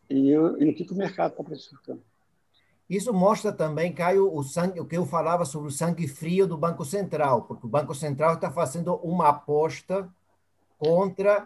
e, 0.09 0.29
e 0.29 0.37
o 0.37 0.73
que, 0.75 0.85
que 0.85 0.93
o 0.93 0.97
mercado 0.97 1.31
está 1.31 1.43
precificando. 1.43 2.03
Isso 2.89 3.13
mostra 3.13 3.53
também, 3.53 3.93
Caio, 3.93 4.35
o, 4.35 4.43
sangue, 4.43 4.81
o 4.81 4.85
que 4.85 4.97
eu 4.97 5.05
falava 5.05 5.45
sobre 5.45 5.69
o 5.69 5.71
sangue 5.71 6.09
frio 6.09 6.45
do 6.45 6.57
Banco 6.57 6.83
Central, 6.83 7.43
porque 7.43 7.65
o 7.65 7.69
Banco 7.69 7.95
Central 7.95 8.33
está 8.33 8.51
fazendo 8.51 8.95
uma 8.95 9.29
aposta 9.29 10.09
contra 10.77 11.45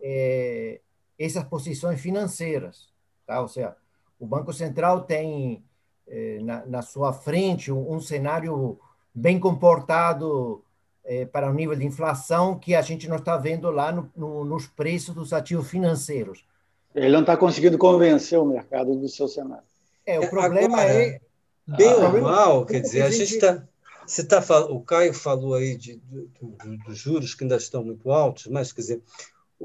é, 0.00 0.80
essas 1.18 1.42
posições 1.42 2.00
financeiras. 2.00 2.88
Tá? 3.26 3.40
Ou 3.40 3.48
seja, 3.48 3.74
o 4.20 4.26
Banco 4.26 4.52
Central 4.52 5.02
tem 5.02 5.64
é, 6.08 6.38
na, 6.42 6.66
na, 6.66 6.82
sua 6.82 7.12
frente 7.12 7.72
um, 7.72 7.94
um 7.94 8.00
cenário 8.00 8.78
bem 9.14 9.38
comportado 9.38 10.62
é, 11.04 11.24
para 11.24 11.50
o 11.50 11.54
nível 11.54 11.76
de 11.76 11.86
inflação 11.86 12.58
que 12.58 12.74
a 12.74 12.82
gente 12.82 13.08
não 13.08 13.16
está 13.16 13.36
vendo 13.36 13.70
lá 13.70 13.92
no, 13.92 14.10
no, 14.16 14.44
nos 14.44 14.66
preços 14.66 15.14
dos 15.14 15.32
ativos 15.32 15.68
financeiros. 15.68 16.44
Ele 16.94 17.12
não 17.12 17.20
está 17.20 17.36
conseguindo 17.36 17.76
convencer 17.76 18.38
o 18.38 18.44
mercado 18.44 18.94
do 18.96 19.08
seu 19.08 19.28
cenário. 19.28 19.64
É, 20.04 20.18
o 20.18 20.30
problema 20.30 20.80
Agora, 20.80 21.02
é. 21.02 21.20
Bem 21.66 21.92
ou 21.94 22.20
mal, 22.20 22.64
quer 22.64 22.80
dizer, 22.80 23.02
a 23.02 23.10
gente 23.10 23.34
está. 23.34 23.62
Você 24.06 24.22
tá, 24.22 24.40
o 24.70 24.80
Caio 24.80 25.12
falou 25.12 25.54
aí 25.54 25.76
de, 25.76 25.96
de, 25.96 26.28
de, 26.28 26.76
dos 26.84 26.96
juros 26.96 27.34
que 27.34 27.42
ainda 27.42 27.56
estão 27.56 27.82
muito 27.82 28.12
altos, 28.12 28.46
mas, 28.46 28.72
quer 28.72 28.82
dizer, 28.82 29.02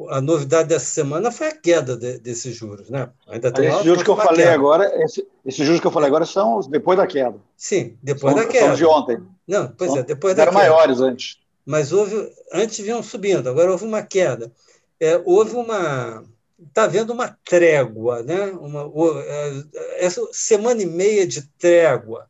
a 0.10 0.22
novidade 0.22 0.70
dessa 0.70 0.86
semana 0.86 1.32
foi 1.32 1.48
a 1.48 1.56
queda 1.56 1.98
de, 1.98 2.18
desses 2.20 2.56
juros, 2.56 2.90
né? 2.90 3.10
Ainda 3.28 3.50
estão 3.50 3.64
esses 3.64 3.84
juros 3.84 4.04
que 4.04 4.10
eu 4.10 4.16
falei 4.16 4.46
queda. 4.46 4.54
agora, 4.54 5.04
esse, 5.04 5.28
esses 5.46 5.66
juros 5.66 5.82
que 5.82 5.88
eu 5.88 5.92
falei 5.92 6.08
agora 6.08 6.26
são 6.26 6.60
depois 6.62 6.98
da 6.98 7.06
queda. 7.06 7.36
Sim, 7.58 7.98
depois 8.02 8.34
são, 8.34 8.44
da 8.44 8.50
queda. 8.50 8.68
São 8.68 8.76
de 8.76 8.86
ontem. 8.86 9.20
Não, 9.48 9.68
pois 9.78 9.96
é, 9.96 10.04
depois 10.04 10.36
da 10.36 10.44
eram 10.44 10.54
queda. 10.54 10.66
Eram 10.66 10.76
maiores 10.76 11.02
antes. 11.02 11.40
Mas 11.66 11.92
houve, 11.92 12.32
antes 12.54 12.80
vinham 12.80 13.04
subindo, 13.04 13.50
agora 13.50 13.72
houve 13.72 13.86
uma 13.86 14.02
queda. 14.02 14.52
É, 15.00 15.22
houve 15.26 15.56
uma, 15.56 16.24
está 16.68 16.84
havendo 16.84 17.12
uma 17.12 17.38
trégua, 17.44 18.24
né? 18.24 18.46
uma, 18.46 18.90
é, 19.24 20.06
essa 20.06 20.22
semana 20.32 20.82
e 20.82 20.86
meia 20.86 21.28
de 21.28 21.42
trégua. 21.58 22.28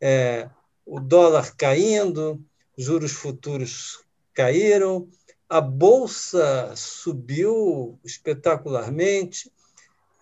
É, 0.00 0.48
o 0.84 1.00
dólar 1.00 1.54
caindo, 1.56 2.40
juros 2.76 3.12
futuros 3.12 4.00
caíram, 4.34 5.08
a 5.48 5.60
bolsa 5.60 6.72
subiu 6.76 7.98
espetacularmente. 8.04 9.50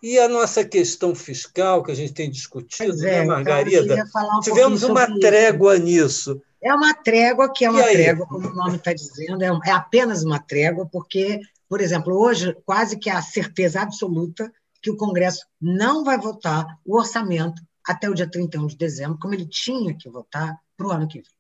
E 0.02 0.18
a 0.18 0.28
nossa 0.28 0.62
questão 0.62 1.14
fiscal, 1.14 1.82
que 1.82 1.90
a 1.90 1.94
gente 1.94 2.12
tem 2.12 2.30
discutido, 2.30 2.94
né, 2.98 3.10
é, 3.10 3.20
né, 3.20 3.24
Margarida? 3.24 4.04
Um 4.37 4.40
tivemos 4.40 4.82
uma 4.82 5.06
trégua 5.18 5.76
isso. 5.76 5.84
nisso. 5.84 6.42
É 6.62 6.74
uma 6.74 6.94
trégua 6.94 7.50
que 7.50 7.64
é 7.64 7.70
uma 7.70 7.82
trégua, 7.82 8.26
como 8.26 8.48
o 8.48 8.54
nome 8.54 8.76
está 8.76 8.92
dizendo, 8.92 9.42
é, 9.42 9.48
é 9.66 9.70
apenas 9.70 10.22
uma 10.22 10.38
trégua, 10.38 10.87
porque 10.90 11.40
por 11.68 11.80
exemplo, 11.80 12.14
hoje, 12.16 12.54
quase 12.64 12.98
que 12.98 13.10
a 13.10 13.20
certeza 13.22 13.80
absoluta 13.80 14.52
que 14.80 14.90
o 14.90 14.96
Congresso 14.96 15.44
não 15.60 16.04
vai 16.04 16.18
votar 16.18 16.78
o 16.84 16.96
orçamento 16.96 17.60
até 17.84 18.08
o 18.08 18.14
dia 18.14 18.30
31 18.30 18.66
de 18.66 18.76
dezembro, 18.76 19.18
como 19.18 19.34
ele 19.34 19.46
tinha 19.46 19.92
que 19.92 20.08
votar 20.08 20.56
para 20.76 20.87
o 20.87 20.90
ano 20.90 21.08
que 21.08 21.20
vem. 21.20 21.30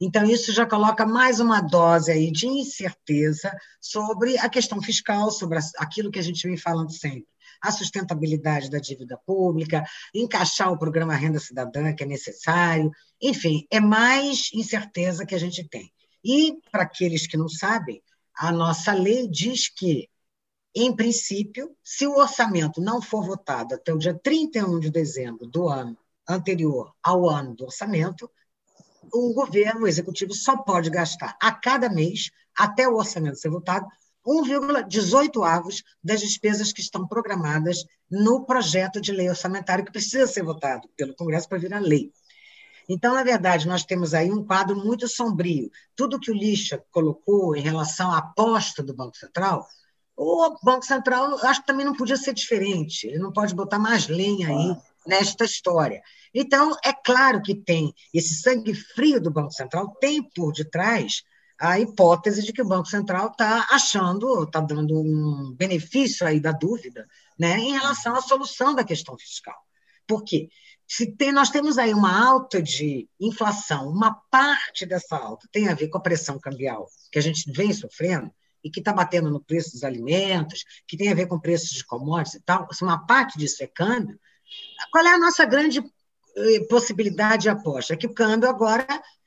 Então, 0.00 0.24
isso 0.24 0.52
já 0.52 0.66
coloca 0.66 1.06
mais 1.06 1.40
uma 1.40 1.60
dose 1.60 2.10
aí 2.10 2.30
de 2.30 2.46
incerteza 2.46 3.56
sobre 3.80 4.36
a 4.38 4.48
questão 4.48 4.82
fiscal, 4.82 5.30
sobre 5.30 5.58
aquilo 5.78 6.10
que 6.10 6.18
a 6.18 6.22
gente 6.22 6.46
vem 6.46 6.56
falando 6.56 6.92
sempre. 6.92 7.26
A 7.62 7.70
sustentabilidade 7.70 8.68
da 8.68 8.78
dívida 8.78 9.18
pública, 9.24 9.84
encaixar 10.14 10.72
o 10.72 10.78
programa 10.78 11.14
Renda 11.14 11.38
Cidadã, 11.38 11.94
que 11.94 12.02
é 12.02 12.06
necessário. 12.06 12.90
Enfim, 13.22 13.66
é 13.70 13.80
mais 13.80 14.50
incerteza 14.52 15.24
que 15.24 15.34
a 15.34 15.38
gente 15.38 15.66
tem. 15.68 15.90
E, 16.24 16.58
para 16.70 16.82
aqueles 16.82 17.26
que 17.26 17.36
não 17.36 17.48
sabem, 17.48 18.02
a 18.36 18.50
nossa 18.50 18.92
lei 18.92 19.28
diz 19.28 19.68
que, 19.68 20.08
em 20.74 20.94
princípio, 20.94 21.76
se 21.82 22.06
o 22.06 22.16
orçamento 22.16 22.80
não 22.80 23.00
for 23.00 23.24
votado 23.24 23.74
até 23.74 23.92
o 23.92 23.98
dia 23.98 24.18
31 24.22 24.80
de 24.80 24.90
dezembro 24.90 25.46
do 25.46 25.68
ano 25.68 25.96
anterior 26.28 26.92
ao 27.02 27.28
ano 27.28 27.54
do 27.54 27.64
orçamento, 27.64 28.28
o 29.14 29.32
governo, 29.32 29.82
o 29.82 29.88
executivo, 29.88 30.34
só 30.34 30.56
pode 30.56 30.90
gastar 30.90 31.36
a 31.40 31.52
cada 31.52 31.88
mês, 31.88 32.30
até 32.58 32.88
o 32.88 32.96
orçamento 32.96 33.38
ser 33.38 33.48
votado, 33.48 33.86
1,18 34.26 35.46
avos 35.46 35.82
das 36.02 36.20
despesas 36.20 36.72
que 36.72 36.80
estão 36.80 37.06
programadas 37.06 37.84
no 38.10 38.44
projeto 38.44 39.00
de 39.00 39.12
lei 39.12 39.28
orçamentária 39.28 39.84
que 39.84 39.92
precisa 39.92 40.26
ser 40.26 40.42
votado 40.42 40.88
pelo 40.96 41.14
Congresso 41.14 41.48
para 41.48 41.58
virar 41.58 41.78
lei. 41.78 42.10
Então, 42.88 43.14
na 43.14 43.22
verdade, 43.22 43.68
nós 43.68 43.84
temos 43.84 44.12
aí 44.12 44.30
um 44.30 44.44
quadro 44.44 44.76
muito 44.76 45.06
sombrio. 45.08 45.70
Tudo 45.94 46.18
que 46.18 46.30
o 46.30 46.34
Lixa 46.34 46.82
colocou 46.90 47.56
em 47.56 47.60
relação 47.60 48.10
à 48.10 48.18
aposta 48.18 48.82
do 48.82 48.94
Banco 48.94 49.16
Central, 49.16 49.66
o 50.16 50.56
Banco 50.62 50.84
Central 50.84 51.38
acho 51.44 51.60
que 51.60 51.66
também 51.66 51.84
não 51.84 51.94
podia 51.94 52.16
ser 52.16 52.34
diferente. 52.34 53.06
Ele 53.06 53.18
não 53.18 53.32
pode 53.32 53.54
botar 53.54 53.78
mais 53.78 54.06
lenha 54.08 54.48
aí 54.48 54.76
nesta 55.06 55.44
história. 55.44 56.02
Então, 56.32 56.76
é 56.84 56.92
claro 56.92 57.42
que 57.42 57.54
tem 57.54 57.92
esse 58.12 58.34
sangue 58.40 58.74
frio 58.74 59.20
do 59.20 59.30
Banco 59.30 59.52
Central, 59.52 59.94
tem 60.00 60.22
por 60.22 60.52
detrás 60.52 61.22
a 61.60 61.78
hipótese 61.78 62.42
de 62.42 62.52
que 62.52 62.62
o 62.62 62.68
Banco 62.68 62.88
Central 62.88 63.28
está 63.28 63.66
achando, 63.70 64.42
está 64.42 64.60
dando 64.60 65.00
um 65.00 65.54
benefício 65.56 66.26
aí 66.26 66.40
da 66.40 66.52
dúvida, 66.52 67.06
né, 67.38 67.58
em 67.58 67.72
relação 67.72 68.16
à 68.16 68.20
solução 68.20 68.74
da 68.74 68.82
questão 68.82 69.16
fiscal. 69.16 69.56
Por 70.06 70.24
quê? 70.24 70.48
se 70.86 71.06
tem, 71.06 71.32
nós 71.32 71.50
temos 71.50 71.78
aí 71.78 71.94
uma 71.94 72.26
alta 72.26 72.62
de 72.62 73.08
inflação, 73.18 73.88
uma 73.88 74.14
parte 74.30 74.84
dessa 74.84 75.16
alta 75.16 75.48
tem 75.50 75.68
a 75.68 75.74
ver 75.74 75.88
com 75.88 75.98
a 75.98 76.02
pressão 76.02 76.38
cambial 76.38 76.86
que 77.10 77.18
a 77.18 77.22
gente 77.22 77.50
vem 77.52 77.72
sofrendo 77.72 78.30
e 78.62 78.70
que 78.70 78.80
está 78.80 78.92
batendo 78.92 79.30
no 79.30 79.42
preço 79.42 79.72
dos 79.72 79.84
alimentos, 79.84 80.64
que 80.86 80.96
tem 80.96 81.10
a 81.10 81.14
ver 81.14 81.26
com 81.26 81.38
preços 81.38 81.70
de 81.70 81.84
commodities 81.84 82.34
e 82.34 82.40
tal, 82.40 82.66
se 82.72 82.82
uma 82.82 83.06
parte 83.06 83.38
disso 83.38 83.62
é 83.62 83.66
câmbio, 83.66 84.18
qual 84.90 85.04
é 85.04 85.14
a 85.14 85.18
nossa 85.18 85.44
grande 85.44 85.80
eh, 86.36 86.60
possibilidade 86.68 87.42
de 87.44 87.48
aposta? 87.48 87.94
É 87.94 87.96
que 87.96 88.06
o 88.06 88.14
câmbio 88.14 88.48
agora 88.48 88.86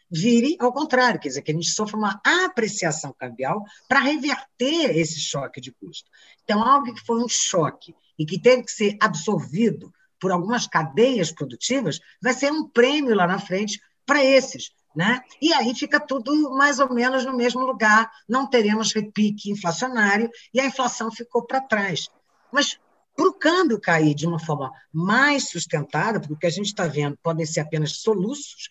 vire 0.09 0.55
ao 0.59 0.71
contrário, 0.71 1.19
quer 1.19 1.27
dizer, 1.29 1.41
que 1.41 1.51
a 1.51 1.53
gente 1.53 1.69
sofra 1.69 1.97
uma 1.97 2.21
apreciação 2.45 3.13
cambial 3.17 3.63
para 3.87 3.99
reverter 3.99 4.97
esse 4.97 5.19
choque 5.19 5.59
de 5.59 5.71
custo. 5.71 6.09
Então, 6.43 6.63
algo 6.63 6.93
que 6.93 7.05
foi 7.05 7.21
um 7.21 7.27
choque 7.27 7.93
e 8.17 8.25
que 8.25 8.39
teve 8.39 8.63
que 8.63 8.71
ser 8.71 8.97
absorvido 9.01 9.91
por 10.19 10.31
algumas 10.31 10.65
cadeias 10.65 11.31
produtivas, 11.31 11.99
vai 12.21 12.33
ser 12.33 12.51
um 12.51 12.67
prêmio 12.67 13.15
lá 13.15 13.27
na 13.27 13.39
frente 13.39 13.79
para 14.05 14.23
esses. 14.23 14.71
Né? 14.95 15.21
E 15.39 15.53
aí 15.53 15.75
fica 15.75 15.99
tudo 15.99 16.49
mais 16.55 16.79
ou 16.79 16.91
menos 16.91 17.23
no 17.23 17.35
mesmo 17.35 17.61
lugar, 17.61 18.09
não 18.27 18.49
teremos 18.49 18.91
repique 18.93 19.51
inflacionário 19.51 20.27
e 20.51 20.59
a 20.59 20.65
inflação 20.65 21.11
ficou 21.11 21.45
para 21.45 21.61
trás. 21.61 22.09
Mas 22.51 22.79
para 23.17 23.27
o 23.27 23.33
câmbio 23.33 23.81
cair 23.81 24.13
de 24.13 24.27
uma 24.27 24.37
forma 24.37 24.71
mais 24.93 25.49
sustentada, 25.49 26.19
porque 26.19 26.33
o 26.35 26.37
que 26.37 26.45
a 26.45 26.51
gente 26.51 26.67
está 26.67 26.85
vendo 26.85 27.17
podem 27.17 27.47
ser 27.47 27.61
apenas 27.61 27.93
soluços, 27.93 28.69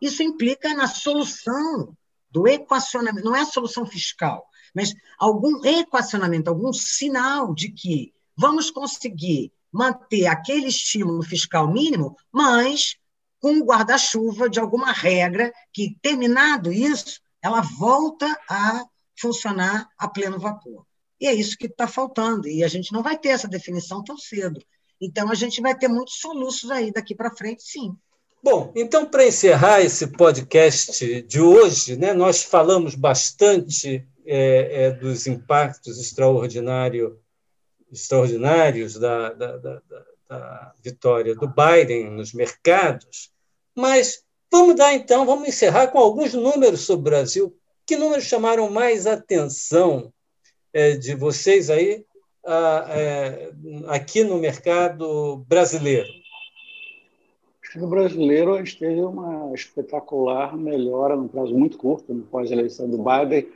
isso 0.00 0.22
implica 0.22 0.72
na 0.72 0.86
solução 0.86 1.92
do 2.30 2.46
equacionamento, 2.46 3.24
não 3.24 3.34
é 3.34 3.40
a 3.40 3.46
solução 3.46 3.84
fiscal, 3.84 4.46
mas 4.72 4.94
algum 5.18 5.64
equacionamento, 5.64 6.48
algum 6.48 6.72
sinal 6.72 7.52
de 7.52 7.72
que 7.72 8.14
vamos 8.36 8.70
conseguir 8.70 9.52
manter 9.72 10.26
aquele 10.26 10.68
estímulo 10.68 11.24
fiscal 11.24 11.70
mínimo, 11.70 12.16
mas 12.32 12.96
com 13.40 13.58
o 13.58 13.64
guarda-chuva 13.64 14.48
de 14.48 14.60
alguma 14.60 14.92
regra 14.92 15.52
que, 15.72 15.96
terminado 16.00 16.72
isso, 16.72 17.20
ela 17.42 17.60
volta 17.60 18.38
a 18.48 18.84
funcionar 19.18 19.88
a 19.98 20.08
pleno 20.08 20.38
vapor. 20.38 20.86
E 21.20 21.26
é 21.26 21.34
isso 21.34 21.56
que 21.58 21.66
está 21.66 21.86
faltando, 21.86 22.48
e 22.48 22.64
a 22.64 22.68
gente 22.68 22.92
não 22.92 23.02
vai 23.02 23.18
ter 23.18 23.28
essa 23.28 23.46
definição 23.46 24.02
tão 24.02 24.16
cedo. 24.16 24.60
Então, 25.00 25.30
a 25.30 25.34
gente 25.34 25.60
vai 25.60 25.76
ter 25.76 25.88
muitos 25.88 26.20
soluços 26.20 26.70
aí 26.70 26.90
daqui 26.90 27.14
para 27.14 27.34
frente, 27.34 27.62
sim. 27.62 27.94
Bom, 28.42 28.72
então, 28.74 29.04
para 29.04 29.26
encerrar 29.26 29.82
esse 29.82 30.06
podcast 30.06 31.22
de 31.22 31.40
hoje, 31.40 31.96
né, 31.96 32.14
nós 32.14 32.42
falamos 32.42 32.94
bastante 32.94 34.06
é, 34.24 34.84
é, 34.84 34.90
dos 34.92 35.26
impactos 35.26 35.98
extraordinários 36.00 37.12
extraordinários 37.92 38.94
da, 38.94 39.32
da, 39.32 39.56
da, 39.56 39.82
da, 40.28 40.74
vitória 40.82 41.34
do 41.34 41.48
Biden 41.48 42.10
nos 42.10 42.32
mercados, 42.32 43.32
mas 43.74 44.22
vamos 44.50 44.76
dar 44.76 44.94
então, 44.94 45.26
vamos 45.26 45.48
encerrar 45.48 45.88
com 45.88 45.98
alguns 45.98 46.32
números 46.32 46.82
sobre 46.82 47.00
o 47.00 47.10
Brasil. 47.10 47.56
Que 47.84 47.96
números 47.96 48.24
chamaram 48.24 48.70
mais 48.70 49.08
atenção 49.08 50.12
de 51.00 51.14
vocês 51.14 51.70
aí 51.70 52.04
é, 52.46 53.52
aqui 53.88 54.24
no 54.24 54.38
mercado 54.38 55.44
brasileiro? 55.48 56.08
No 57.76 57.88
brasileiro, 57.88 58.54
a 58.54 58.58
gente 58.58 58.78
teve 58.78 59.00
uma 59.00 59.54
espetacular 59.54 60.56
melhora 60.56 61.14
no 61.14 61.28
prazo 61.28 61.56
muito 61.56 61.78
curto, 61.78 62.12
no 62.12 62.24
pós-eleição 62.24 62.90
do 62.90 62.98
Biden, 62.98 63.46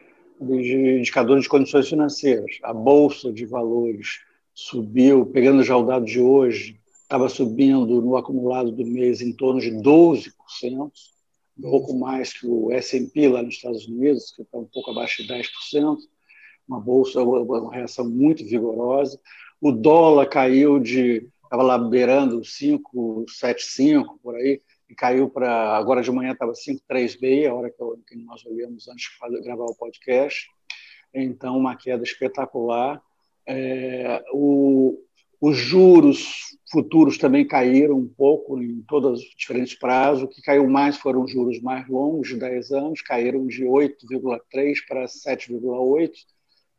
de 0.41 0.99
indicadores 0.99 1.45
de 1.45 1.49
condições 1.49 1.89
financeiras. 1.89 2.59
A 2.63 2.73
bolsa 2.73 3.33
de 3.33 3.45
valores 3.45 4.21
subiu, 4.55 5.27
pegando 5.27 5.65
já 5.65 5.77
o 5.77 5.85
dado 5.85 6.05
de 6.05 6.21
hoje, 6.21 6.79
estava 7.03 7.29
subindo 7.29 8.01
no 8.01 8.17
acumulado 8.17 8.71
do 8.71 8.87
mês 8.87 9.21
em 9.21 9.33
torno 9.33 9.61
de 9.61 9.73
12%, 9.73 10.31
um 11.59 11.63
pouco 11.63 11.95
mais 11.95 12.33
que 12.33 12.47
o 12.47 12.71
S&P 12.73 13.29
lá 13.29 13.43
nos 13.43 13.57
Estados 13.57 13.87
Unidos, 13.87 14.33
que 14.35 14.43
está 14.43 14.59
um 14.59 14.65
pouco 14.65 14.93
abaixo 14.93 15.23
de 15.23 15.29
10%, 15.29 15.99
uma 16.69 16.81
bolsa, 16.81 17.23
uma 17.23 17.75
reação 17.75 18.09
muito 18.09 18.45
vigorosa. 18.45 19.19
O 19.61 19.73
dólar 19.73 20.27
caiu 20.27 20.79
de 20.79 21.29
estava 21.45 21.63
lá 21.63 21.79
beirando 21.79 22.41
5,75 22.41 24.19
por 24.23 24.35
aí, 24.35 24.61
e 24.89 24.95
caiu 24.95 25.29
para. 25.29 25.77
Agora 25.77 26.03
de 26.03 26.11
manhã 26.11 26.33
estava 26.33 26.53
5,36, 26.53 27.49
a 27.49 27.55
hora 27.55 27.71
que, 27.71 27.81
eu, 27.81 27.99
que, 28.07 28.17
nós 28.17 28.45
olhamos 28.45 28.89
antes 28.89 29.07
de 29.31 29.41
gravar 29.43 29.65
o 29.65 29.77
podcast. 29.77 30.49
Então, 31.13 31.57
uma 31.57 31.77
queda 31.77 32.03
espetacular. 32.03 33.01
É, 33.47 34.25
o, 34.33 34.99
os 35.41 35.57
juros 35.57 36.57
futuros 36.71 37.19
também 37.19 37.47
caíram 37.47 37.99
um 37.99 38.09
pouco 38.09 38.61
em 38.61 38.83
todos 38.83 39.21
os 39.21 39.35
diferentes 39.37 39.79
prazos. 39.79 40.25
O 40.25 40.29
que 40.29 40.43
caiu 40.43 40.69
mais 40.69 40.97
foram 40.97 41.23
os 41.23 41.31
juros 41.31 41.61
mais 41.61 41.87
longos, 41.89 42.29
de 42.29 42.37
10 42.37 42.73
anos, 42.73 43.03
caíram 43.03 43.47
de 43.47 43.65
8,3 43.65 44.75
para 44.89 45.05
7,8. 45.05 46.11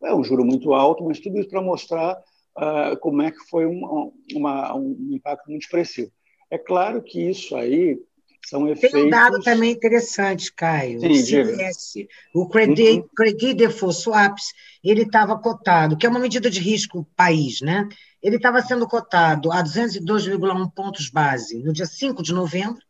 É 0.04 0.14
um 0.14 0.24
juro 0.24 0.46
muito 0.46 0.74
alto, 0.74 1.04
mas 1.04 1.20
tudo 1.20 1.40
isso 1.40 1.50
para 1.50 1.62
mostrar 1.62 2.18
uh, 2.58 2.98
como 3.00 3.22
é 3.22 3.32
que 3.32 3.40
foi 3.50 3.66
um, 3.66 4.12
uma, 4.34 4.76
um 4.76 5.10
impacto 5.12 5.50
muito 5.50 5.64
expressivo. 5.64 6.12
É 6.50 6.58
claro 6.58 7.02
que 7.02 7.30
isso 7.30 7.56
aí 7.56 7.98
são 8.46 8.68
efeitos... 8.68 8.92
Tem 8.92 9.08
um 9.08 9.10
dado 9.10 9.42
também 9.42 9.72
interessante, 9.72 10.54
Caio. 10.54 11.00
Sim, 11.00 11.08
o 11.08 11.16
CDS, 11.16 12.08
o 12.34 12.48
Credit, 12.48 13.00
uhum. 13.00 13.10
Credit 13.16 13.54
Default 13.56 13.96
Swaps, 13.96 14.54
ele 14.84 15.02
estava 15.02 15.38
cotado, 15.40 15.98
que 15.98 16.06
é 16.06 16.10
uma 16.10 16.20
medida 16.20 16.50
de 16.50 16.60
risco 16.60 17.08
país, 17.16 17.62
né? 17.62 17.88
Ele 18.22 18.36
estava 18.36 18.62
sendo 18.62 18.88
cotado 18.88 19.52
a 19.52 19.64
202,1 19.64 20.72
pontos 20.74 21.10
base 21.10 21.64
no 21.64 21.74
dia 21.74 21.86
5 21.86 22.22
de 22.22 22.34
novembro, 22.34 22.82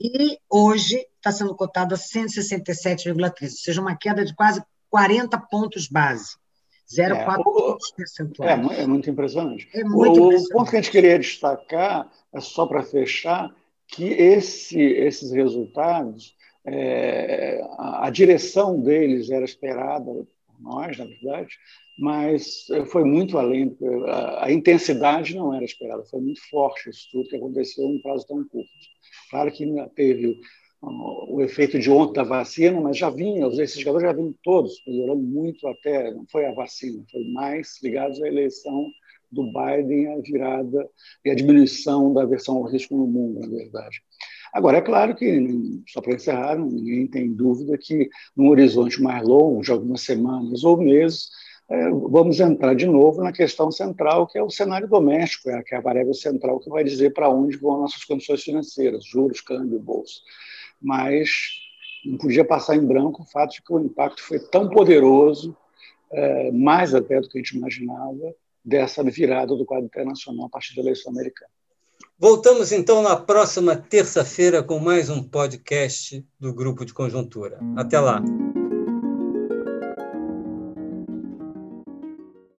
e 0.00 0.38
hoje 0.48 1.06
está 1.16 1.30
sendo 1.30 1.54
cotado 1.54 1.94
a 1.94 1.98
167,13, 1.98 3.42
ou 3.42 3.50
seja, 3.50 3.80
uma 3.80 3.94
queda 3.94 4.24
de 4.24 4.34
quase 4.34 4.62
40 4.90 5.38
pontos 5.50 5.86
base. 5.86 6.36
0,4 6.90 7.12
é, 7.12 7.42
pontos 7.42 7.90
percentuais. 7.92 8.78
É, 8.78 8.82
é, 8.82 8.86
muito 8.86 9.08
impressionante. 9.08 9.68
É 9.72 9.84
muito 9.84 10.20
o, 10.20 10.26
impressionante. 10.26 10.52
ponto 10.52 10.70
que 10.70 10.76
a 10.76 10.80
gente 10.80 10.90
queria 10.90 11.18
destacar, 11.18 12.10
é 12.32 12.40
só 12.40 12.66
para 12.66 12.82
fechar, 12.82 13.54
que 13.86 14.04
esse, 14.04 14.80
esses 14.80 15.30
resultados, 15.30 16.34
é, 16.64 17.60
a, 17.78 18.06
a, 18.06 18.10
direção 18.10 18.80
deles 18.80 19.30
era 19.30 19.44
esperada 19.44 20.04
por 20.04 20.60
nós, 20.60 20.98
na 20.98 21.04
verdade, 21.04 21.56
mas 21.98 22.66
foi 22.86 23.04
muito 23.04 23.38
além, 23.38 23.76
a, 24.06 24.46
a, 24.46 24.52
intensidade 24.52 25.34
não 25.34 25.54
era 25.54 25.64
esperada, 25.64 26.04
foi 26.04 26.20
muito 26.20 26.40
forte 26.48 26.90
isso 26.90 27.08
tudo 27.12 27.28
que 27.28 27.36
aconteceu 27.36 27.84
em 27.84 27.96
um 27.96 28.02
prazo 28.02 28.26
tão 28.26 28.44
curto. 28.44 28.70
Claro 29.30 29.50
que 29.52 29.66
teve 29.94 30.40
o 30.82 31.42
efeito 31.42 31.78
de 31.78 31.90
ontem 31.90 32.14
da 32.14 32.22
vacina, 32.22 32.80
mas 32.80 32.96
já 32.96 33.10
vinha, 33.10 33.46
esses 33.48 33.78
jogadores 33.78 34.08
já 34.08 34.12
vinham 34.12 34.34
todos 34.42 34.82
melhorando 34.86 35.22
muito 35.22 35.66
até, 35.68 36.12
não 36.12 36.24
foi 36.30 36.46
a 36.46 36.52
vacina, 36.52 37.04
foi 37.10 37.24
mais 37.32 37.82
ligados 37.82 38.22
à 38.22 38.26
eleição 38.26 38.86
do 39.30 39.44
Biden, 39.44 40.12
a 40.12 40.20
virada 40.20 40.88
e 41.24 41.30
a 41.30 41.34
diminuição 41.34 42.12
da 42.12 42.22
aversão 42.22 42.56
ao 42.56 42.64
risco 42.64 42.96
no 42.96 43.06
mundo, 43.06 43.40
na 43.40 43.48
verdade. 43.48 44.02
Agora, 44.52 44.78
é 44.78 44.80
claro 44.80 45.14
que, 45.14 45.82
só 45.86 46.00
para 46.00 46.14
encerrar, 46.14 46.58
ninguém 46.58 47.06
tem 47.06 47.32
dúvida 47.32 47.78
que, 47.78 48.08
num 48.36 48.48
horizonte 48.48 49.00
mais 49.00 49.22
longo, 49.22 49.62
de 49.62 49.70
algumas 49.70 50.00
semanas 50.00 50.64
ou 50.64 50.76
meses, 50.76 51.28
é, 51.68 51.88
vamos 51.88 52.40
entrar 52.40 52.74
de 52.74 52.86
novo 52.86 53.22
na 53.22 53.30
questão 53.30 53.70
central, 53.70 54.26
que 54.26 54.36
é 54.36 54.42
o 54.42 54.50
cenário 54.50 54.88
doméstico, 54.88 55.48
é, 55.50 55.62
é 55.70 55.76
a 55.76 55.80
variável 55.80 56.14
central 56.14 56.58
que 56.58 56.68
vai 56.68 56.82
dizer 56.82 57.12
para 57.12 57.30
onde 57.30 57.56
vão 57.58 57.78
nossas 57.78 58.04
condições 58.04 58.42
financeiras, 58.42 59.04
juros, 59.04 59.40
câmbio, 59.40 59.78
bolsa 59.78 60.20
mas 60.80 61.30
não 62.04 62.16
podia 62.16 62.44
passar 62.44 62.76
em 62.76 62.86
branco 62.86 63.22
o 63.22 63.26
fato 63.26 63.52
de 63.52 63.62
que 63.62 63.72
o 63.72 63.80
impacto 63.80 64.22
foi 64.22 64.38
tão 64.38 64.68
poderoso, 64.68 65.56
é, 66.12 66.50
mais 66.50 66.94
até 66.94 67.20
do 67.20 67.28
que 67.28 67.38
a 67.38 67.42
gente 67.42 67.56
imaginava, 67.56 68.34
dessa 68.64 69.02
virada 69.02 69.54
do 69.54 69.64
quadro 69.64 69.86
internacional 69.86 70.46
a 70.46 70.50
partir 70.50 70.74
da 70.74 70.82
eleição 70.82 71.12
americana. 71.12 71.50
Voltamos 72.18 72.72
então 72.72 73.02
na 73.02 73.16
próxima 73.16 73.74
terça-feira 73.76 74.62
com 74.62 74.78
mais 74.78 75.08
um 75.08 75.22
podcast 75.22 76.24
do 76.38 76.52
Grupo 76.52 76.84
de 76.84 76.92
Conjuntura. 76.92 77.58
Até 77.76 77.98
lá. 77.98 78.22